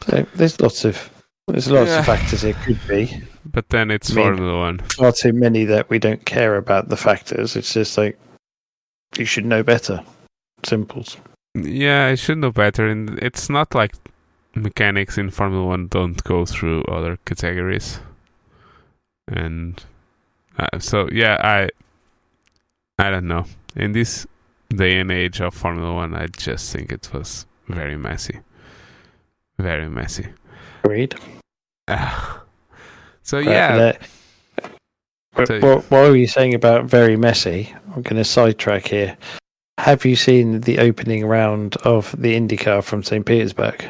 [0.06, 1.10] So there's lots of
[1.48, 2.00] there's lots yeah.
[2.00, 3.22] of factors it could be.
[3.46, 4.80] But then it's I mean, Formula One.
[4.80, 7.56] Far too many that we don't care about the factors.
[7.56, 8.18] It's just like
[9.18, 10.04] you should know better.
[10.66, 11.18] Simples.
[11.56, 12.88] Yeah, I should know better.
[12.88, 13.96] And it's not like
[14.56, 18.00] mechanics in Formula One don't go through other categories.
[19.28, 19.84] And
[20.60, 21.70] Uh, so yeah, I
[22.98, 23.46] I don't know.
[23.76, 24.26] In this
[24.70, 28.40] day and age of Formula One, I just think it was very messy,
[29.60, 30.28] very messy.
[30.84, 31.16] Agreed.
[31.90, 32.40] Uh,
[33.24, 33.94] so yeah.
[35.46, 37.74] So, what, what were you saying about very messy?
[37.96, 39.16] I'm going to sidetrack here.
[39.78, 43.26] Have you seen the opening round of the IndyCar from St.
[43.26, 43.88] Petersburg?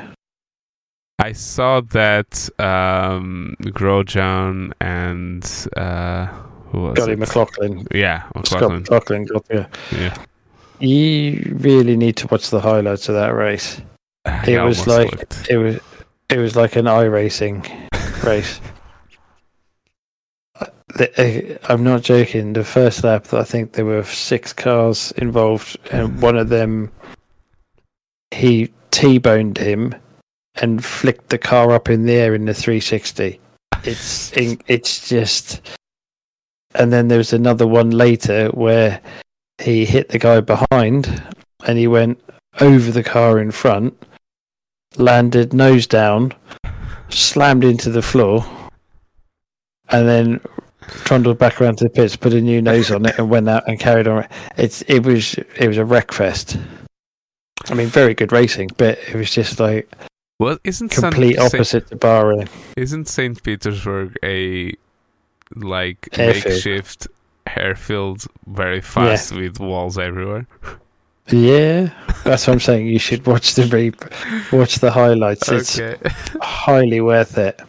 [1.19, 6.27] I saw that um, Grosjean and uh,
[6.71, 7.15] who was Scotty?
[7.15, 7.87] McLaughlin.
[7.91, 8.85] Yeah, McLaughlin.
[8.85, 9.67] Scott McLaughlin got yeah.
[9.91, 10.23] Yeah.
[10.79, 13.81] You really need to watch the highlights of that race.
[14.45, 15.49] It was like looked.
[15.49, 15.79] it was
[16.29, 17.65] it was like an iRacing
[18.23, 18.59] race.
[20.59, 22.53] Uh, I'm not joking.
[22.53, 26.91] The first lap, I think there were six cars involved, and one of them
[28.31, 29.95] he t-boned him
[30.61, 33.39] and flicked the car up in the air in the 360.
[33.83, 35.61] It's it's just,
[36.75, 38.99] and then there was another one later where
[39.59, 41.21] he hit the guy behind,
[41.65, 42.19] and he went
[42.59, 43.95] over the car in front,
[44.97, 46.33] landed nose down,
[47.09, 48.45] slammed into the floor,
[49.89, 50.41] and then
[50.87, 53.67] trundled back around to the pits, put a new nose on it, and went out
[53.67, 54.27] and carried on.
[54.57, 56.57] It's it was it was a wreck fest.
[57.69, 59.89] I mean, very good racing, but it was just like
[60.39, 62.49] well, isn't complete Saint, opposite to Bahrain?
[62.75, 64.73] Isn't Saint Petersburg a
[65.55, 66.45] like Airfield.
[66.45, 67.07] makeshift
[67.55, 69.41] airfield, very fast yeah.
[69.41, 70.47] with walls everywhere?
[71.29, 71.89] Yeah,
[72.23, 72.87] that's what I'm saying.
[72.87, 75.49] You should watch the re- watch the highlights.
[75.49, 75.97] Okay.
[76.01, 77.61] It's highly worth it.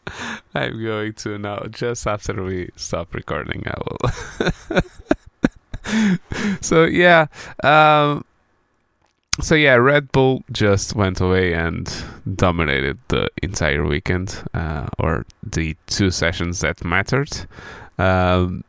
[0.54, 1.64] I'm going to now.
[1.70, 3.74] Just after we stop recording, I
[4.72, 4.80] will.
[6.60, 7.26] so yeah,
[7.62, 8.24] um,
[9.40, 11.92] so yeah, Red Bull just went away and
[12.34, 17.30] dominated the entire weekend, uh, or the two sessions that mattered.
[17.98, 18.64] Um,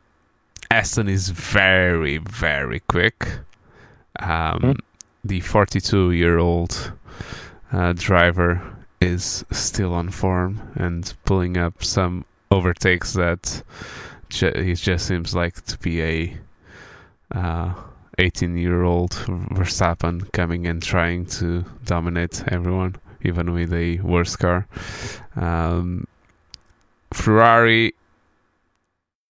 [0.70, 3.28] Aston is very, very quick.
[4.18, 4.78] Um, mm.
[5.24, 6.92] The 42 year old
[7.72, 13.62] uh, driver is still on form and pulling up some overtakes that
[14.28, 16.36] ju- he just seems like to be a
[17.32, 17.74] uh,
[18.18, 24.66] 18 year old Verstappen coming and trying to dominate everyone, even with a worse car.
[25.34, 26.06] Um,
[27.12, 27.94] Ferrari,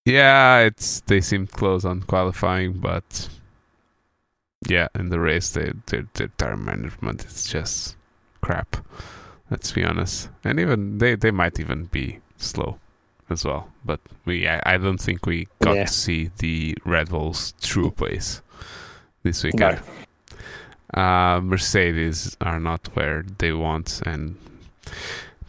[0.05, 3.29] yeah, it's they seemed close on qualifying, but
[4.69, 7.97] yeah, in the race, they, their, their tire management is just
[8.41, 8.77] crap.
[9.51, 12.79] Let's be honest, and even they they might even be slow
[13.31, 13.71] as well.
[13.85, 15.85] But we I, I don't think we got yeah.
[15.85, 18.43] to see the Red Bull's true pace
[19.27, 19.81] this weekend.
[20.95, 21.03] No.
[21.03, 24.37] Uh, Mercedes are not where they want, and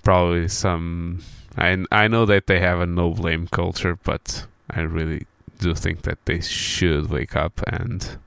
[0.03, 1.21] probably some.
[1.55, 5.25] I I know that they have a no blame culture, but I really
[5.59, 8.17] do think that they should wake up and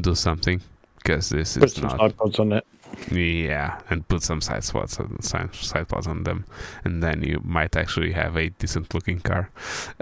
[0.00, 0.60] do something
[0.96, 2.00] because this Put is some not.
[2.00, 2.66] iPods on it.
[3.10, 6.44] Yeah, and put some sidepods on side, sidepods on them,
[6.84, 9.48] and then you might actually have a decent looking car.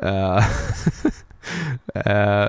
[0.02, 0.42] Uh,
[1.94, 2.48] uh,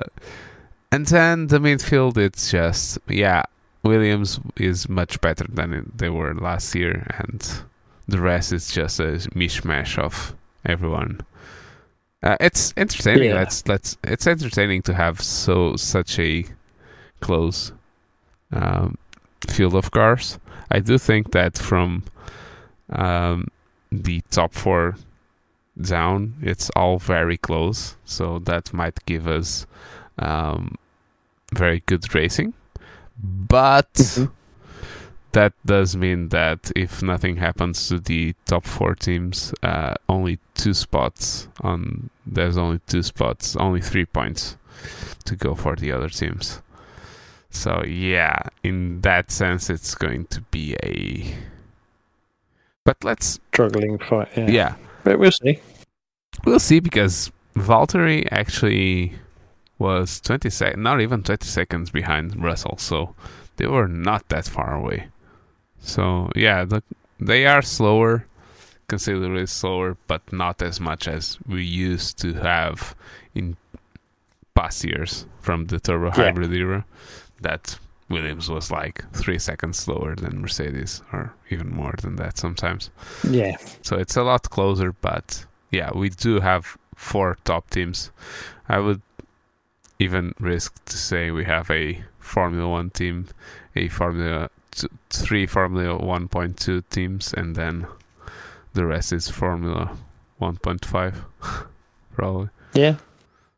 [0.92, 3.42] and then the midfield, it's just yeah,
[3.82, 7.62] Williams is much better than they were last year, and
[8.06, 11.20] the rest is just a mishmash of everyone.
[12.22, 13.30] Uh, it's entertaining.
[13.30, 13.36] Yeah.
[13.36, 13.96] Let's let's.
[14.04, 16.44] It's entertaining to have so such a
[17.20, 17.72] close
[18.52, 18.98] um,
[19.48, 20.38] field of cars.
[20.70, 22.04] I do think that from
[22.90, 23.48] um,
[23.90, 24.96] the top four
[25.80, 27.96] down, it's all very close.
[28.04, 29.66] So that might give us
[30.18, 30.76] um,
[31.52, 32.54] very good racing.
[33.22, 34.32] But mm-hmm.
[35.32, 40.74] that does mean that if nothing happens to the top four teams, uh, only two
[40.74, 44.56] spots on there's only two spots, only three points
[45.24, 46.62] to go for the other teams.
[47.50, 51.34] So yeah, in that sense, it's going to be a.
[52.84, 54.28] But let's struggling fight.
[54.36, 54.50] Yeah.
[54.50, 54.74] yeah,
[55.04, 55.60] but we'll see.
[56.44, 59.14] We'll see because Valtteri actually
[59.82, 63.14] was 20 sec, not even 20 seconds behind Russell, so
[63.56, 65.08] they were not that far away.
[65.80, 66.82] So yeah, the,
[67.20, 68.26] they are slower,
[68.88, 72.94] considerably slower, but not as much as we used to have
[73.34, 73.56] in
[74.54, 76.14] past years from the turbo yeah.
[76.14, 76.84] hybrid era
[77.40, 77.78] that
[78.08, 82.90] Williams was like three seconds slower than Mercedes, or even more than that sometimes.
[83.28, 83.56] Yeah.
[83.82, 88.12] So it's a lot closer, but yeah, we do have four top teams.
[88.68, 89.00] I would
[90.02, 93.28] even risk to say we have a Formula One team,
[93.76, 97.86] a Formula two, three Formula 1.2 teams, and then
[98.74, 99.96] the rest is Formula
[100.40, 101.14] 1.5,
[102.14, 102.48] probably.
[102.74, 102.96] Yeah.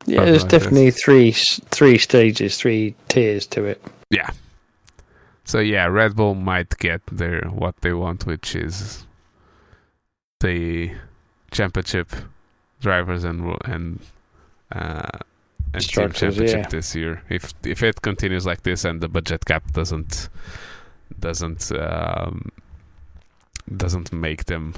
[0.06, 1.02] Yeah, there's like definitely this.
[1.02, 3.82] three three stages, three tiers to it.
[4.10, 4.30] Yeah.
[5.46, 9.06] So yeah, Red Bull might get their what they want, which is
[10.40, 10.92] the
[11.52, 12.12] championship
[12.82, 14.00] drivers and and
[14.72, 15.20] uh,
[15.74, 16.68] and team championship yeah.
[16.68, 17.22] this year.
[17.28, 20.28] If if it continues like this and the budget cap doesn't
[21.18, 22.50] doesn't um,
[23.76, 24.74] doesn't make them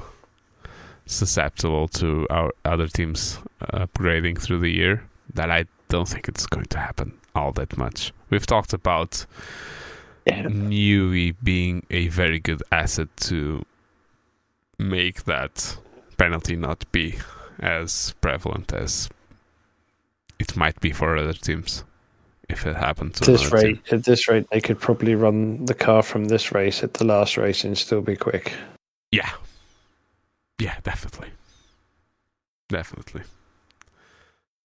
[1.07, 3.39] susceptible to our other teams
[3.73, 5.05] upgrading through the year,
[5.35, 8.13] that I don't think it's going to happen all that much.
[8.31, 9.27] We've talked about
[10.27, 10.45] yeah.
[10.45, 13.65] Newey being a very good asset to
[14.79, 15.77] make that
[16.17, 17.19] penalty not be
[17.61, 19.09] as prevalent as
[20.39, 21.85] it might be for other teams
[22.49, 23.21] if it happens.
[23.21, 23.99] At this rate, team.
[23.99, 27.37] at this rate, they could probably run the car from this race at the last
[27.37, 28.53] race and still be quick.
[29.11, 29.31] Yeah,
[30.59, 31.29] yeah, definitely,
[32.69, 33.23] definitely.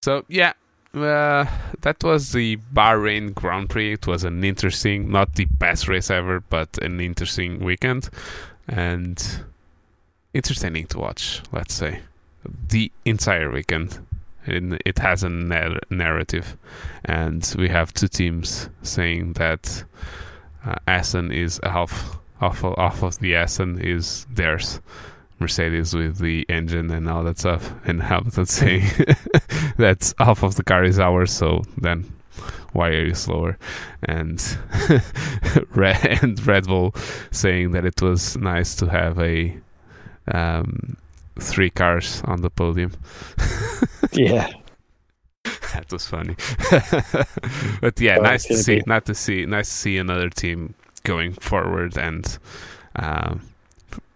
[0.03, 0.53] So yeah,
[0.93, 1.45] uh,
[1.81, 3.93] that was the Bahrain Grand Prix.
[3.93, 8.09] It was an interesting, not the best race ever, but an interesting weekend
[8.67, 9.43] and
[10.33, 11.41] entertaining to watch.
[11.51, 12.01] Let's say
[12.69, 13.99] the entire weekend.
[14.45, 16.57] It, it has a narrative,
[17.05, 19.83] and we have two teams saying that
[20.65, 20.75] uh,
[21.31, 24.81] is half of, off of the Aston is theirs.
[25.41, 28.83] Mercedes with the engine and all that stuff, and Hamilton saying
[29.77, 31.31] that half of the car is ours.
[31.31, 32.13] So then,
[32.73, 33.57] why are you slower?
[34.03, 34.39] And
[35.75, 36.95] Red and Red Bull
[37.31, 39.57] saying that it was nice to have a
[40.31, 40.95] um,
[41.39, 42.93] three cars on the podium.
[44.11, 44.49] yeah.
[45.73, 46.35] that was funny.
[47.81, 48.83] but yeah, well, nice to see be.
[48.85, 52.37] not to see nice to see another team going forward and
[52.95, 53.41] um,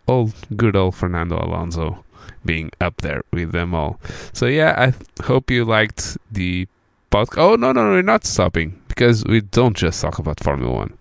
[0.08, 2.04] old good old Fernando Alonso
[2.44, 4.00] being up there with them all.
[4.34, 6.68] So yeah, I hope you liked the
[7.12, 7.38] podcast.
[7.38, 10.98] Oh no, no, no, we're not stopping because we don't just talk about Formula One.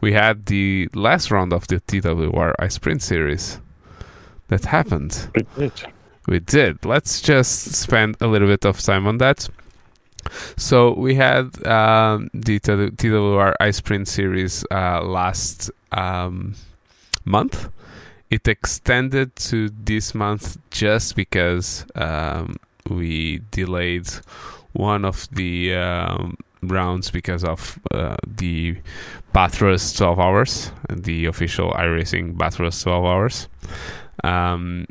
[0.00, 3.60] We had the last round of the TWR iSprint series
[4.48, 5.30] that happened.
[5.34, 5.72] We did.
[6.28, 6.84] We did.
[6.84, 9.48] Let's just spend a little bit of time on that.
[10.56, 16.54] So we had um, the TWR iSprint series uh, last um,
[17.24, 17.68] month.
[18.30, 22.56] It extended to this month just because um,
[22.90, 24.08] we delayed
[24.72, 28.76] one of the um, rounds because of uh, the
[29.32, 33.48] Bathurst 12 hours, the official iRacing Bathurst 12 hours.
[34.24, 34.86] Um,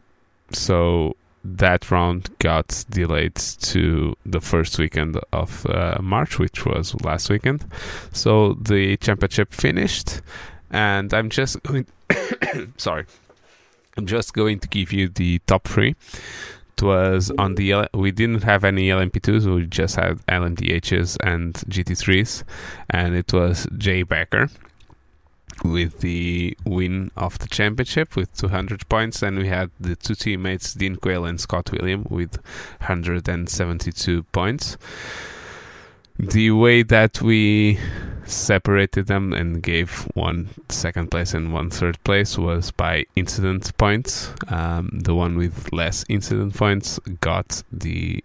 [0.52, 1.15] so
[1.45, 7.65] that round got delayed to the first weekend of uh, March, which was last weekend.
[8.11, 10.22] So the championship finished,
[10.72, 11.85] and I'm just going.
[12.77, 13.06] sorry,
[13.97, 15.95] I'm just going to give you the top three.
[16.77, 22.43] It was on the we didn't have any LMP2s, we just had LMDHs and GT3s,
[22.89, 24.49] and it was Jay Becker
[25.64, 29.22] with the win of the championship with 200 points.
[29.22, 32.36] And we had the two teammates, Dean Quayle and Scott William, with
[32.80, 34.77] 172 points.
[36.18, 37.77] The way that we
[38.26, 44.32] separated them and gave one second place and one third place was by incident points.
[44.48, 48.23] Um, the one with less incident points got the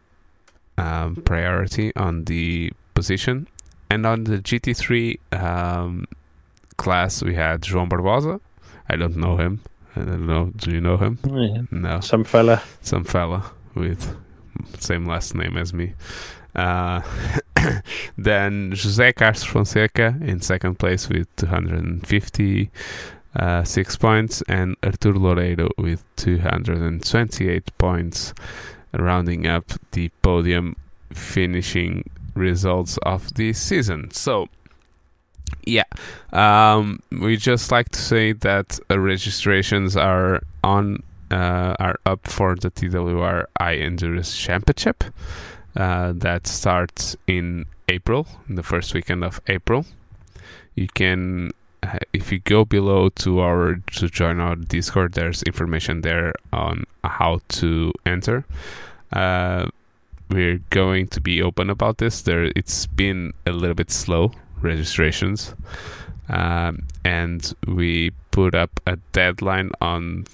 [0.78, 3.47] um, priority on the position.
[3.90, 6.07] And on the GT3, um,
[6.81, 8.40] class, we had João Barbosa.
[8.89, 9.61] I don't know him.
[9.94, 10.51] I don't know.
[10.57, 11.19] Do you know him?
[11.24, 11.62] Yeah.
[11.70, 12.01] No.
[12.01, 12.62] Some fella.
[12.81, 14.16] Some fella with
[14.78, 15.93] same last name as me.
[16.55, 17.02] Uh,
[18.16, 22.70] then José Castro Fonseca in second place with 250
[23.36, 28.35] uh, six points, and Artur Loureiro with 228 points,
[28.93, 30.74] rounding up the podium
[31.12, 34.11] finishing results of this season.
[34.12, 34.48] So
[35.64, 35.85] yeah,
[36.32, 42.56] um, we just like to say that uh, registrations are on uh, are up for
[42.56, 45.05] the TWR iEndurance Championship
[45.77, 49.86] uh, that starts in April, in the first weekend of April.
[50.74, 51.52] You can,
[51.82, 56.85] uh, if you go below to our to join our Discord, there's information there on
[57.05, 58.44] how to enter.
[59.12, 59.66] Uh,
[60.31, 62.22] we're going to be open about this.
[62.22, 64.32] There, it's been a little bit slow
[64.62, 65.55] registrations.
[66.28, 70.27] Um, and we put up a deadline on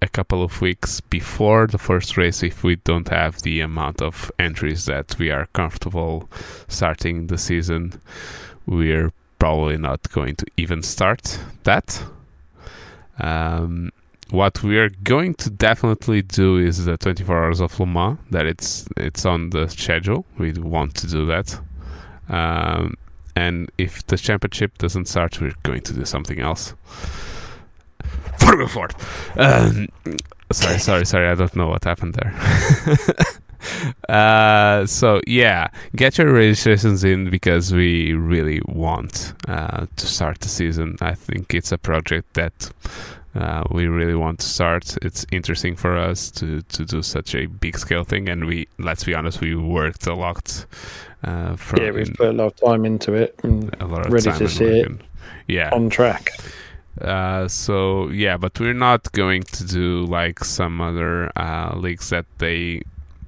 [0.00, 4.30] a couple of weeks before the first race if we don't have the amount of
[4.38, 6.28] entries that we are comfortable
[6.68, 8.00] starting the season.
[8.66, 12.02] We're probably not going to even start that.
[13.18, 13.90] Um,
[14.30, 18.18] what we are going to definitely do is the 24 hours of Le Mans.
[18.30, 20.24] That it's it's on the schedule.
[20.38, 21.60] We want to do that.
[22.28, 22.94] Um,
[23.36, 26.74] and if the championship doesn't start, we're going to do something else.
[29.36, 29.88] Um,
[30.50, 31.28] sorry, sorry, sorry.
[31.28, 32.34] I don't know what happened there.
[34.08, 40.48] uh, so yeah, get your registrations in because we really want uh, to start the
[40.48, 40.96] season.
[41.00, 42.70] I think it's a project that
[43.36, 44.96] uh, we really want to start.
[45.02, 49.04] It's interesting for us to to do such a big scale thing, and we let's
[49.04, 50.64] be honest, we worked a lot.
[51.22, 54.32] Uh, yeah, we've put a lot of time into it, and a lot of ready
[54.32, 54.90] to see it.
[55.48, 56.30] Yeah, on track.
[57.00, 62.24] Uh, so yeah, but we're not going to do like some other uh, leagues that
[62.38, 62.82] they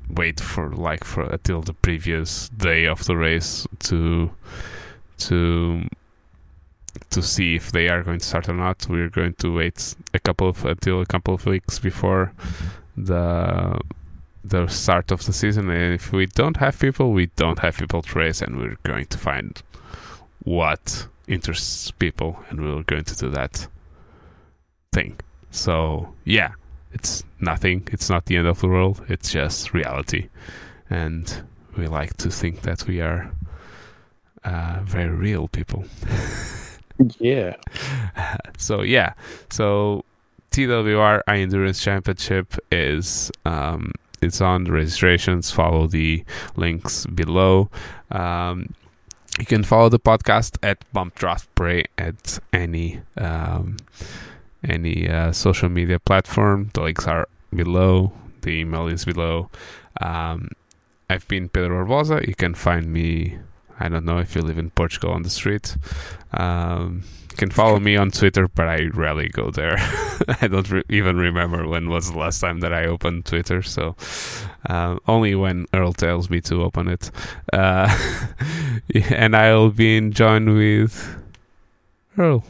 [0.09, 4.31] wait for like for until the previous day of the race to
[5.19, 5.83] to
[7.11, 8.87] to see if they are going to start or not.
[8.89, 12.33] We're going to wait a couple of until a couple of weeks before
[12.97, 13.79] the
[14.45, 15.71] the start of the season.
[15.71, 19.07] And if we don't have people, we don't have people to race, and we're going
[19.07, 19.63] to find
[20.45, 23.67] what interests people, and we're going to do that
[24.93, 25.19] thing.
[25.51, 26.53] So yeah,
[26.93, 27.89] it's nothing.
[27.93, 29.05] It's not the end of the world.
[29.09, 30.29] It's just reality,
[30.91, 31.43] and
[31.77, 33.31] we like to think that we are
[34.45, 35.85] uh, very real people.
[37.19, 37.57] yeah.
[38.59, 39.15] So yeah.
[39.51, 40.05] So
[40.51, 45.51] TWR iEndurance Championship is um, it's on the registrations.
[45.51, 46.25] Follow the
[46.57, 47.71] links below.
[48.11, 48.75] Um,
[49.39, 53.77] you can follow the podcast at Bump Draft Pray at any um,
[54.69, 56.71] any uh, social media platform.
[56.75, 58.13] The links are below.
[58.43, 59.51] The email is below.
[60.01, 60.51] Um,
[61.09, 62.27] I've been Pedro Barbosa.
[62.27, 63.39] You can find me.
[63.79, 65.77] I don't know if you live in Portugal on the street.
[66.33, 69.77] Um, you can follow me on Twitter, but I rarely go there.
[70.41, 73.63] I don't re- even remember when was the last time that I opened Twitter.
[73.63, 73.97] So
[74.69, 77.11] uh, only when Earl tells me to open it.
[77.53, 77.89] Uh,
[79.11, 81.17] and I'll be joined with
[82.17, 82.45] Earl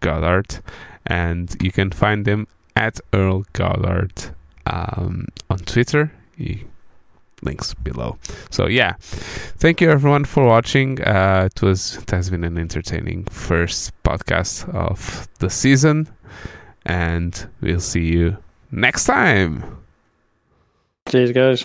[0.00, 0.60] Goddard
[1.06, 2.46] and you can find him
[2.76, 4.12] at Earl Goddard
[4.66, 6.12] um, on Twitter.
[6.36, 6.64] He,
[7.42, 8.16] links below.
[8.50, 11.00] So yeah, thank you everyone for watching.
[11.02, 16.08] Uh, it was it has been an entertaining first podcast of the season,
[16.86, 18.36] and we'll see you
[18.70, 19.78] next time.
[21.08, 21.64] Cheers, guys.